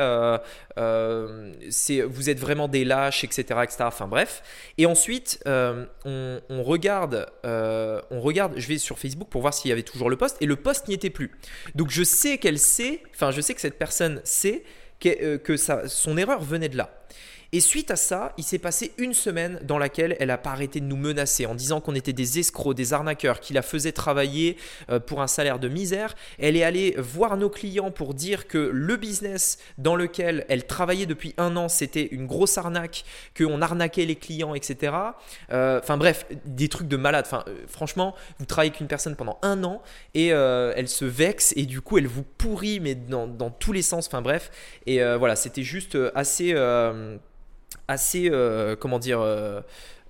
vous 0.76 2.30
êtes 2.30 2.38
vraiment 2.38 2.68
des 2.68 2.84
lâches, 2.84 3.24
etc. 3.24 3.44
etc. 3.62 3.76
Enfin 3.80 4.06
bref. 4.06 4.42
Et 4.78 4.86
ensuite, 4.86 5.42
on, 5.46 6.38
regarde, 6.62 7.26
on 7.44 8.20
regarde, 8.20 8.54
je 8.56 8.68
vais 8.68 8.78
sur 8.78 8.98
Facebook 8.98 9.28
pour 9.28 9.40
voir 9.40 9.54
s'il 9.54 9.68
y 9.68 9.72
avait 9.72 9.82
toujours 9.82 10.10
le 10.10 10.16
poste, 10.16 10.36
et 10.40 10.46
le 10.46 10.56
poste 10.56 10.88
n'y 10.88 10.94
était 10.94 11.10
plus. 11.10 11.32
Donc 11.74 11.90
je 11.90 12.02
sais 12.02 12.38
qu'elle 12.38 12.58
sait, 12.58 13.02
enfin 13.14 13.30
je 13.30 13.40
sais 13.40 13.54
que 13.54 13.60
cette 13.60 13.78
personne 13.78 14.20
sait 14.24 14.64
que, 15.00 15.36
que 15.36 15.56
son 15.56 16.16
erreur 16.16 16.42
venait 16.42 16.68
de 16.68 16.76
là. 16.76 16.90
Et 17.52 17.60
suite 17.60 17.90
à 17.90 17.96
ça, 17.96 18.32
il 18.38 18.44
s'est 18.44 18.58
passé 18.58 18.92
une 18.98 19.14
semaine 19.14 19.60
dans 19.62 19.78
laquelle 19.78 20.16
elle 20.18 20.28
n'a 20.28 20.38
pas 20.38 20.50
arrêté 20.50 20.80
de 20.80 20.86
nous 20.86 20.96
menacer 20.96 21.46
en 21.46 21.54
disant 21.54 21.80
qu'on 21.80 21.94
était 21.94 22.12
des 22.12 22.38
escrocs, 22.38 22.74
des 22.74 22.92
arnaqueurs, 22.92 23.40
qui 23.40 23.52
la 23.52 23.62
faisaient 23.62 23.92
travailler 23.92 24.56
euh, 24.90 24.98
pour 24.98 25.22
un 25.22 25.26
salaire 25.26 25.58
de 25.58 25.68
misère. 25.68 26.14
Elle 26.38 26.56
est 26.56 26.64
allée 26.64 26.96
voir 26.98 27.36
nos 27.36 27.48
clients 27.48 27.90
pour 27.90 28.14
dire 28.14 28.48
que 28.48 28.58
le 28.58 28.96
business 28.96 29.58
dans 29.78 29.94
lequel 29.94 30.44
elle 30.48 30.66
travaillait 30.66 31.06
depuis 31.06 31.34
un 31.38 31.56
an, 31.56 31.68
c'était 31.68 32.08
une 32.10 32.26
grosse 32.26 32.58
arnaque, 32.58 33.04
qu'on 33.36 33.62
arnaquait 33.62 34.06
les 34.06 34.16
clients, 34.16 34.54
etc. 34.54 34.94
Euh, 35.52 35.80
enfin 35.80 35.96
bref, 35.96 36.26
des 36.44 36.68
trucs 36.68 36.88
de 36.88 36.96
malade. 36.96 37.24
Enfin, 37.26 37.44
euh, 37.46 37.64
franchement, 37.68 38.14
vous 38.38 38.46
travaillez 38.46 38.70
avec 38.70 38.80
une 38.80 38.88
personne 38.88 39.14
pendant 39.14 39.38
un 39.42 39.62
an 39.62 39.82
et 40.14 40.28
elle 40.28 40.88
se 40.88 41.04
vexe 41.04 41.52
et 41.56 41.66
du 41.66 41.80
coup 41.80 41.98
elle 41.98 42.06
vous 42.06 42.22
pourrit 42.22 42.80
mais 42.80 42.94
dans, 42.94 43.26
dans 43.26 43.50
tous 43.50 43.72
les 43.72 43.82
sens. 43.82 44.06
Enfin 44.08 44.22
bref, 44.22 44.50
et 44.86 45.02
voilà, 45.16 45.36
c'était 45.36 45.62
juste 45.62 45.96
assez 46.14 46.54
assez, 47.88 48.30
comment 48.80 48.98
dire, 48.98 49.24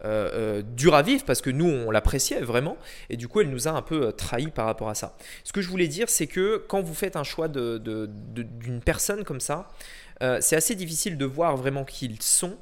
dur 0.04 0.95
à 0.95 1.02
vivre 1.02 1.25
parce 1.25 1.40
que 1.40 1.50
nous, 1.50 1.66
on 1.66 1.90
l'appréciait 1.90 2.40
vraiment. 2.40 2.76
Et 3.11 3.16
du 3.16 3.28
coup, 3.28 3.40
elle 3.40 3.50
nous 3.50 3.68
a 3.68 3.73
un 3.73 3.83
peu 3.83 4.12
trahi 4.12 4.49
par 4.49 4.66
rapport 4.66 4.88
à 4.88 4.95
ça. 4.95 5.16
Ce 5.45 5.52
que 5.52 5.61
je 5.61 5.68
voulais 5.68 5.88
dire, 5.88 6.09
c'est 6.09 6.26
que 6.26 6.64
quand 6.68 6.83
vous 6.83 6.95
faites 6.95 7.16
un 7.16 7.25
choix 7.25 7.49
d'une 7.49 7.78
de, 7.78 8.06
d'une 8.42 8.80
personne 8.80 9.25
comme 9.25 9.40
ça, 9.40 9.68
c'est 10.40 10.56
assez 10.56 10.75
difficile 10.75 11.18
de 11.18 11.25
voir 11.25 11.56
vraiment 11.56 11.85
qui 11.85 12.06
ils 12.06 12.23
sont. 12.23 12.56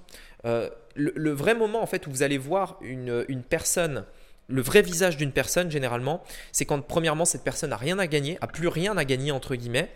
Le, 0.96 1.30
vrai 1.30 1.54
moment 1.54 1.82
en 1.82 1.86
fait 1.86 2.06
où 2.06 2.10
vous 2.10 2.22
allez 2.22 2.38
voir 2.38 2.78
une, 2.80 3.24
une 3.28 3.42
personne 3.42 4.04
le 4.48 4.62
vrai 4.62 4.82
visage 4.82 5.16
d'une 5.16 5.32
personne, 5.32 5.70
généralement, 5.70 6.22
c'est 6.52 6.64
quand, 6.64 6.80
premièrement, 6.82 7.24
cette 7.24 7.44
personne 7.44 7.70
n'a 7.70 7.76
rien 7.76 7.98
à 7.98 8.06
gagner, 8.06 8.36
a 8.40 8.46
plus 8.46 8.68
rien 8.68 8.96
à 8.96 9.04
gagner, 9.04 9.32
entre 9.32 9.54
guillemets. 9.54 9.90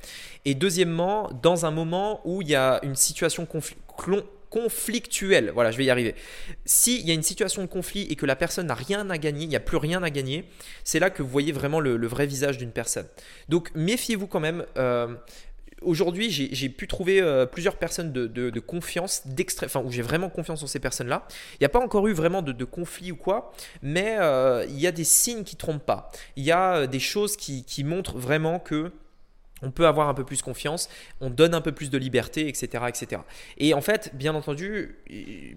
Et 0.45 0.55
deuxièmement, 0.55 1.31
dans 1.43 1.67
un 1.67 1.71
moment 1.71 2.21
où 2.25 2.43
il 2.43 2.49
y 2.49 2.55
a 2.55 2.81
une 2.83 2.97
situation 2.97 3.47
conflictuelle. 4.51 5.51
Voilà, 5.53 5.71
je 5.71 5.79
vais 5.79 5.85
y 5.85 5.91
arriver. 5.91 6.15
S'il 6.65 7.07
y 7.07 7.11
a 7.11 7.15
une 7.15 7.23
situation 7.23 7.63
de 7.63 7.67
conflit 7.67 8.03
et 8.11 8.17
que 8.17 8.27
la 8.27 8.37
personne 8.37 8.67
n'a 8.67 8.75
rien 8.75 9.09
à 9.11 9.19
gagner, 9.19 9.45
il 9.45 9.49
n'y 9.49 9.57
a 9.57 9.61
plus 9.61 9.77
rien 9.77 10.03
à 10.03 10.11
gagner, 10.11 10.45
c'est 10.85 10.99
là 10.99 11.11
que 11.11 11.23
vous 11.23 11.29
voyez 11.29 11.53
vraiment 11.53 11.81
le, 11.81 12.07
vrai 12.07 12.27
visage 12.27 12.59
d'une 12.59 12.73
personne. 12.73 13.07
Donc 13.49 13.71
méfiez-vous 13.75 14.27
quand 14.27 14.41
même. 14.41 14.65
Euh, 14.77 15.15
aujourd'hui, 15.83 16.31
j'ai 16.31 16.69
pu 16.69 16.87
trouver 16.87 17.21
euh, 17.21 17.47
plusieurs 17.47 17.77
personnes 17.77 18.13
de, 18.13 18.61
confiance, 18.61 19.23
enfin, 19.65 19.83
où 19.85 19.91
j'ai 19.91 20.03
vraiment 20.03 20.31
confiance 20.31 20.63
en 20.63 20.67
ces 20.67 20.81
personnes-là. 20.81 21.27
Il 21.55 21.59
n'y 21.61 21.67
a 21.67 21.71
pas 21.71 21.81
encore 21.81 22.07
eu 22.09 22.13
vraiment 22.13 22.43
de, 22.43 22.65
conflit 22.65 23.13
ou 23.13 23.17
quoi, 23.17 23.53
mais 23.83 24.17
euh, 24.19 24.65
il 24.69 24.79
y 24.79 24.87
a 24.87 24.93
des 24.93 25.05
signes 25.05 25.45
qui 25.45 25.57
ne 25.57 25.59
trompent 25.59 25.87
pas. 25.87 26.11
Il 26.37 26.45
y 26.45 26.53
a 26.53 26.87
des 26.87 27.01
choses 27.01 27.37
qui 27.37 27.85
montrent 27.85 28.19
vraiment 28.19 28.59
que 28.59 28.91
on 29.63 29.71
peut 29.71 29.87
avoir 29.87 30.09
un 30.09 30.15
peu 30.15 30.25
plus 30.25 30.43
confiance, 30.43 30.89
on 31.21 31.31
donne 31.31 31.55
un 31.55 31.61
peu 31.61 31.73
plus 31.73 31.91
de 31.91 31.99
liberté, 31.99 32.49
etc., 32.49 32.85
etc. 32.89 33.23
Et 33.57 33.75
en 33.75 33.81
fait, 33.81 34.11
bien 34.15 34.35
entendu, 34.35 34.97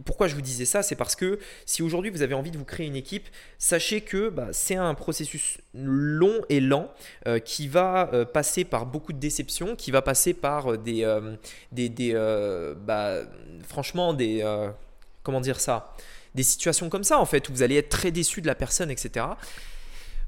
pourquoi 0.06 0.28
je 0.28 0.36
vous 0.36 0.42
disais 0.42 0.66
ça, 0.66 0.84
c'est 0.84 0.96
parce 0.96 1.16
que 1.16 1.40
si 1.66 1.82
aujourd'hui 1.82 2.12
vous 2.12 2.22
avez 2.22 2.34
envie 2.34 2.52
de 2.52 2.58
vous 2.58 2.66
créer 2.66 2.88
une 2.88 2.96
équipe, 2.96 3.28
sachez 3.58 4.02
que 4.02 4.30
bah, 4.30 4.48
c'est 4.52 4.76
un 4.76 4.94
processus 4.94 5.60
long 5.74 6.42
et 6.50 6.60
lent 6.60 6.92
euh, 7.28 7.40
qui 7.40 7.68
va 7.68 8.10
euh, 8.14 8.26
passer 8.26 8.64
par 8.64 8.86
beaucoup 8.86 9.14
de 9.14 9.20
déceptions, 9.20 9.76
qui 9.76 9.92
va 9.92 10.02
passer 10.02 10.34
par 10.34 10.78
des, 10.78 11.04
euh, 11.04 11.36
des 11.72 11.90
bah, 12.86 13.20
franchement, 13.68 14.14
des, 14.14 14.44
comment 15.24 15.42
dire 15.42 15.60
ça, 15.60 15.94
des 16.36 16.44
situations 16.44 16.90
comme 16.90 17.04
ça 17.04 17.20
en 17.20 17.26
fait 17.26 17.50
où 17.50 17.52
vous 17.52 17.64
allez 17.64 17.76
être 17.76 17.90
très 17.90 18.12
déçu 18.12 18.42
de 18.42 18.48
la 18.48 18.56
personne, 18.56 18.90
etc. 18.92 19.26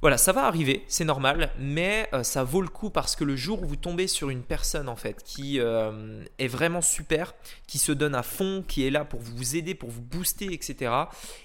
Voilà, 0.03 0.17
ça 0.17 0.33
va 0.33 0.43
arriver, 0.43 0.83
c'est 0.89 1.05
normal, 1.05 1.53
mais 1.57 2.10
euh, 2.12 2.24
ça 2.24 2.43
vaut 2.43 2.60
le 2.60 2.67
coup 2.67 2.89
parce 2.89 3.15
que 3.15 3.24
le 3.24 3.38
jour 3.38 3.63
où 3.63 3.65
vous 3.65 3.77
tombez 3.77 4.07
sur 4.07 4.29
une 4.29 4.43
personne 4.43 4.89
en 4.89 4.98
fait 4.98 5.24
qui 5.24 5.62
euh, 5.62 6.22
est 6.39 6.50
vraiment 6.50 6.81
super, 6.81 7.33
qui 7.67 7.77
se 7.77 7.93
donne 7.93 8.13
à 8.13 8.22
fond, 8.22 8.65
qui 8.67 8.86
est 8.86 8.89
là 8.89 9.05
pour 9.05 9.22
vous 9.22 9.55
aider, 9.55 9.75
pour 9.75 9.89
vous 9.89 10.01
booster, 10.01 10.53
etc. 10.53 10.91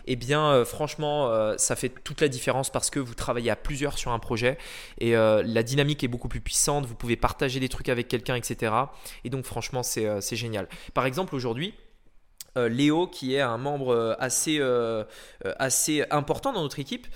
Eh 0.06 0.16
bien, 0.16 0.44
euh, 0.46 0.64
franchement, 0.64 1.30
ça 1.56 1.76
fait 1.76 1.90
toute 2.02 2.20
la 2.20 2.26
différence 2.26 2.68
parce 2.70 2.90
que 2.90 2.98
vous 2.98 3.14
travaillez 3.14 3.52
à 3.52 3.54
plusieurs 3.54 3.96
sur 3.96 4.10
un 4.10 4.18
projet 4.18 4.58
et 4.98 5.12
la 5.12 5.62
dynamique 5.62 6.02
est 6.02 6.08
beaucoup 6.08 6.26
plus 6.26 6.40
puissante. 6.40 6.84
Vous 6.84 6.96
pouvez 6.96 7.14
partager 7.14 7.60
des 7.60 7.68
trucs 7.68 7.88
avec 7.88 8.08
quelqu'un, 8.08 8.34
etc. 8.34 8.72
Et 9.22 9.30
donc, 9.30 9.44
franchement, 9.44 9.84
c'est 9.84 10.36
génial. 10.36 10.66
Par 10.94 11.06
exemple, 11.06 11.36
aujourd'hui. 11.36 11.74
Euh, 12.58 12.68
Léo, 12.68 13.06
qui 13.06 13.34
est 13.34 13.40
un 13.40 13.56
membre 13.56 13.94
euh, 13.94 14.14
assez, 14.18 14.58
euh, 14.60 15.04
assez 15.58 16.04
important 16.10 16.52
dans 16.52 16.62
notre 16.62 16.78
équipe, 16.78 17.06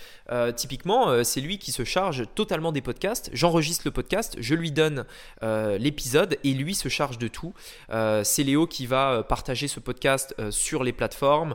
typiquement, 0.57 1.23
c'est 1.25 1.43
lui 1.43 1.59
qui 1.59 1.73
se 1.73 1.85
charge 1.85 2.25
totalement 2.35 2.73
des 2.73 2.81
podcasts. 2.81 3.29
J'enregistre 3.35 3.83
le 3.85 3.91
podcast, 3.91 4.37
je 4.39 4.55
lui 4.55 4.73
donne 4.73 5.05
l'épisode 5.43 6.39
et 6.43 6.53
lui 6.55 6.75
se 6.75 6.89
charge 6.89 7.19
de 7.19 7.29
tout. 7.29 7.53
c'est 7.91 8.43
Léo 8.43 8.67
qui 8.67 8.87
va 8.87 9.23
partager 9.29 9.69
ce 9.69 9.79
podcast 9.79 10.35
sur 10.51 10.85
les 10.85 10.93
plateformes, 10.93 11.55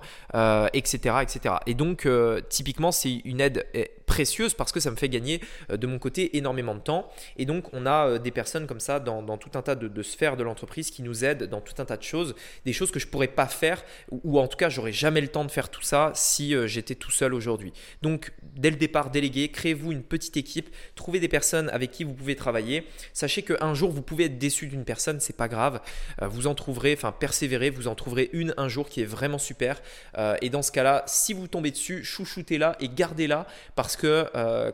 etc., 0.74 1.16
etc. 1.24 1.56
Et 1.66 1.74
donc, 1.74 2.08
typiquement, 2.50 2.92
c'est 2.92 3.22
une 3.26 3.42
aide 3.42 3.66
précieuse 4.08 4.56
parce 4.56 4.72
que 4.72 4.80
ça 4.80 4.90
me 4.90 4.96
fait 4.96 5.10
gagner 5.10 5.42
de 5.70 5.86
mon 5.86 6.00
côté 6.00 6.38
énormément 6.38 6.74
de 6.74 6.80
temps. 6.80 7.12
Et 7.38 7.46
donc, 7.46 7.72
on 7.74 7.86
a 7.86 8.18
des 8.18 8.32
personnes 8.32 8.66
comme 8.66 8.80
ça 8.80 9.00
dans, 9.00 9.38
tout 9.38 9.52
un 9.56 9.62
tas 9.62 9.76
de, 9.76 10.02
sphères 10.02 10.38
de 10.38 10.44
l'entreprise 10.44 10.90
qui 10.90 11.04
nous 11.04 11.24
aident 11.24 11.44
dans 11.44 11.62
tout 11.62 11.80
un 11.80 11.86
tas 11.86 11.98
de 11.98 12.04
choses, 12.04 12.34
des 12.66 12.74
choses 12.74 12.90
que 12.90 13.00
je 13.00 13.08
pourrais 13.08 13.28
pas 13.28 13.48
faire 13.48 13.84
ou, 14.12 14.40
en 14.40 14.48
tout 14.48 14.58
cas, 14.58 14.70
j'aurais 14.70 14.92
jamais 14.92 15.22
le 15.22 15.28
temps 15.28 15.46
de 15.46 15.52
faire 15.52 15.70
tout 15.70 15.82
ça 15.82 16.12
si 16.14 16.56
euh, 16.56 16.68
j'étais 16.68 16.96
tout 16.96 17.12
seul 17.12 17.34
aujourd'hui. 17.34 17.74
Donc, 18.02 18.32
dès 18.44 18.70
le 18.70 18.78
départ, 18.78 19.10
déléguez, 19.10 19.50
créez-vous 19.50 19.92
une 19.92 20.04
petite 20.04 20.38
équipe, 20.38 20.70
trouvez 20.96 21.20
des 21.20 21.28
personnes 21.28 21.70
avec 21.70 21.92
qui 21.92 22.04
vous 22.04 22.14
pouvez 22.14 22.36
travailler. 22.36 22.88
Sachez 23.14 23.44
qu'un 23.44 23.74
jour, 23.74 23.92
vous 23.92 24.02
pouvez 24.02 24.26
être 24.26 24.38
déçu 24.38 24.68
d'une 24.68 24.86
personne, 24.86 25.20
c'est 25.20 25.36
pas 25.36 25.48
grave. 25.48 25.82
Euh, 26.22 26.28
vous 26.28 26.48
en 26.48 26.56
trouverez, 26.56 26.94
enfin, 26.94 27.12
persévérez, 27.12 27.70
vous 27.70 27.88
en 27.88 27.96
trouverez 27.96 28.30
une 28.34 28.54
un 28.58 28.70
jour 28.70 28.90
qui 28.90 29.02
est 29.02 29.06
vraiment 29.06 29.38
super. 29.38 29.82
Euh, 30.18 30.36
et 30.42 30.50
dans 30.50 30.62
ce 30.62 30.72
cas-là, 30.72 31.04
si 31.08 31.34
vous 31.34 31.48
tombez 31.48 31.72
dessus, 31.72 32.04
chouchoutez-la 32.04 32.78
et 32.80 32.90
gardez-la 32.90 33.48
parce 33.76 33.96
que 33.98 34.26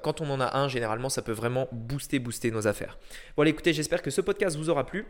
quand 0.03 0.21
on 0.21 0.29
en 0.29 0.39
a 0.39 0.57
un, 0.57 0.67
généralement, 0.67 1.09
ça 1.09 1.21
peut 1.21 1.31
vraiment 1.31 1.67
booster, 1.71 2.19
booster 2.19 2.51
nos 2.51 2.67
affaires. 2.67 2.97
Voilà, 3.35 3.49
écoutez, 3.49 3.73
j'espère 3.73 4.01
que 4.01 4.11
ce 4.11 4.21
podcast 4.21 4.57
vous 4.57 4.69
aura 4.69 4.85
plu 4.85 5.05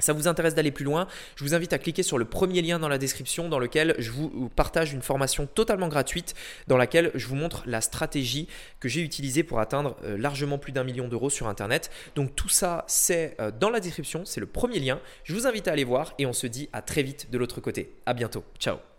ça 0.00 0.12
vous 0.12 0.28
intéresse 0.28 0.54
d'aller 0.54 0.72
plus 0.72 0.84
loin, 0.84 1.06
je 1.36 1.44
vous 1.44 1.54
invite 1.54 1.72
à 1.72 1.78
cliquer 1.78 2.02
sur 2.02 2.18
le 2.18 2.24
premier 2.24 2.62
lien 2.62 2.78
dans 2.78 2.88
la 2.88 2.98
description 2.98 3.48
dans 3.48 3.58
lequel 3.58 3.94
je 3.98 4.10
vous 4.10 4.50
partage 4.54 4.92
une 4.92 5.02
formation 5.02 5.46
totalement 5.46 5.88
gratuite 5.88 6.34
dans 6.66 6.76
laquelle 6.76 7.10
je 7.14 7.26
vous 7.26 7.36
montre 7.36 7.62
la 7.66 7.80
stratégie 7.80 8.48
que 8.80 8.88
j'ai 8.88 9.02
utilisée 9.02 9.42
pour 9.42 9.60
atteindre 9.60 9.96
euh, 10.04 10.16
largement 10.18 10.58
plus 10.58 10.72
d'un 10.72 10.84
million 10.84 11.08
d'euros 11.08 11.30
sur 11.30 11.46
Internet. 11.46 11.90
Donc 12.16 12.34
tout 12.34 12.48
ça, 12.48 12.84
c'est 12.88 13.36
euh, 13.40 13.50
dans 13.50 13.70
la 13.70 13.80
description, 13.80 14.24
c'est 14.24 14.40
le 14.40 14.46
premier 14.46 14.80
lien. 14.80 15.00
Je 15.22 15.34
vous 15.34 15.46
invite 15.46 15.68
à 15.68 15.72
aller 15.72 15.84
voir 15.84 16.14
et 16.18 16.26
on 16.26 16.32
se 16.32 16.46
dit 16.46 16.68
à 16.72 16.82
très 16.82 17.02
vite 17.02 17.30
de 17.30 17.38
l'autre 17.38 17.60
côté. 17.60 17.94
À 18.06 18.14
bientôt. 18.14 18.44
Ciao 18.58 18.93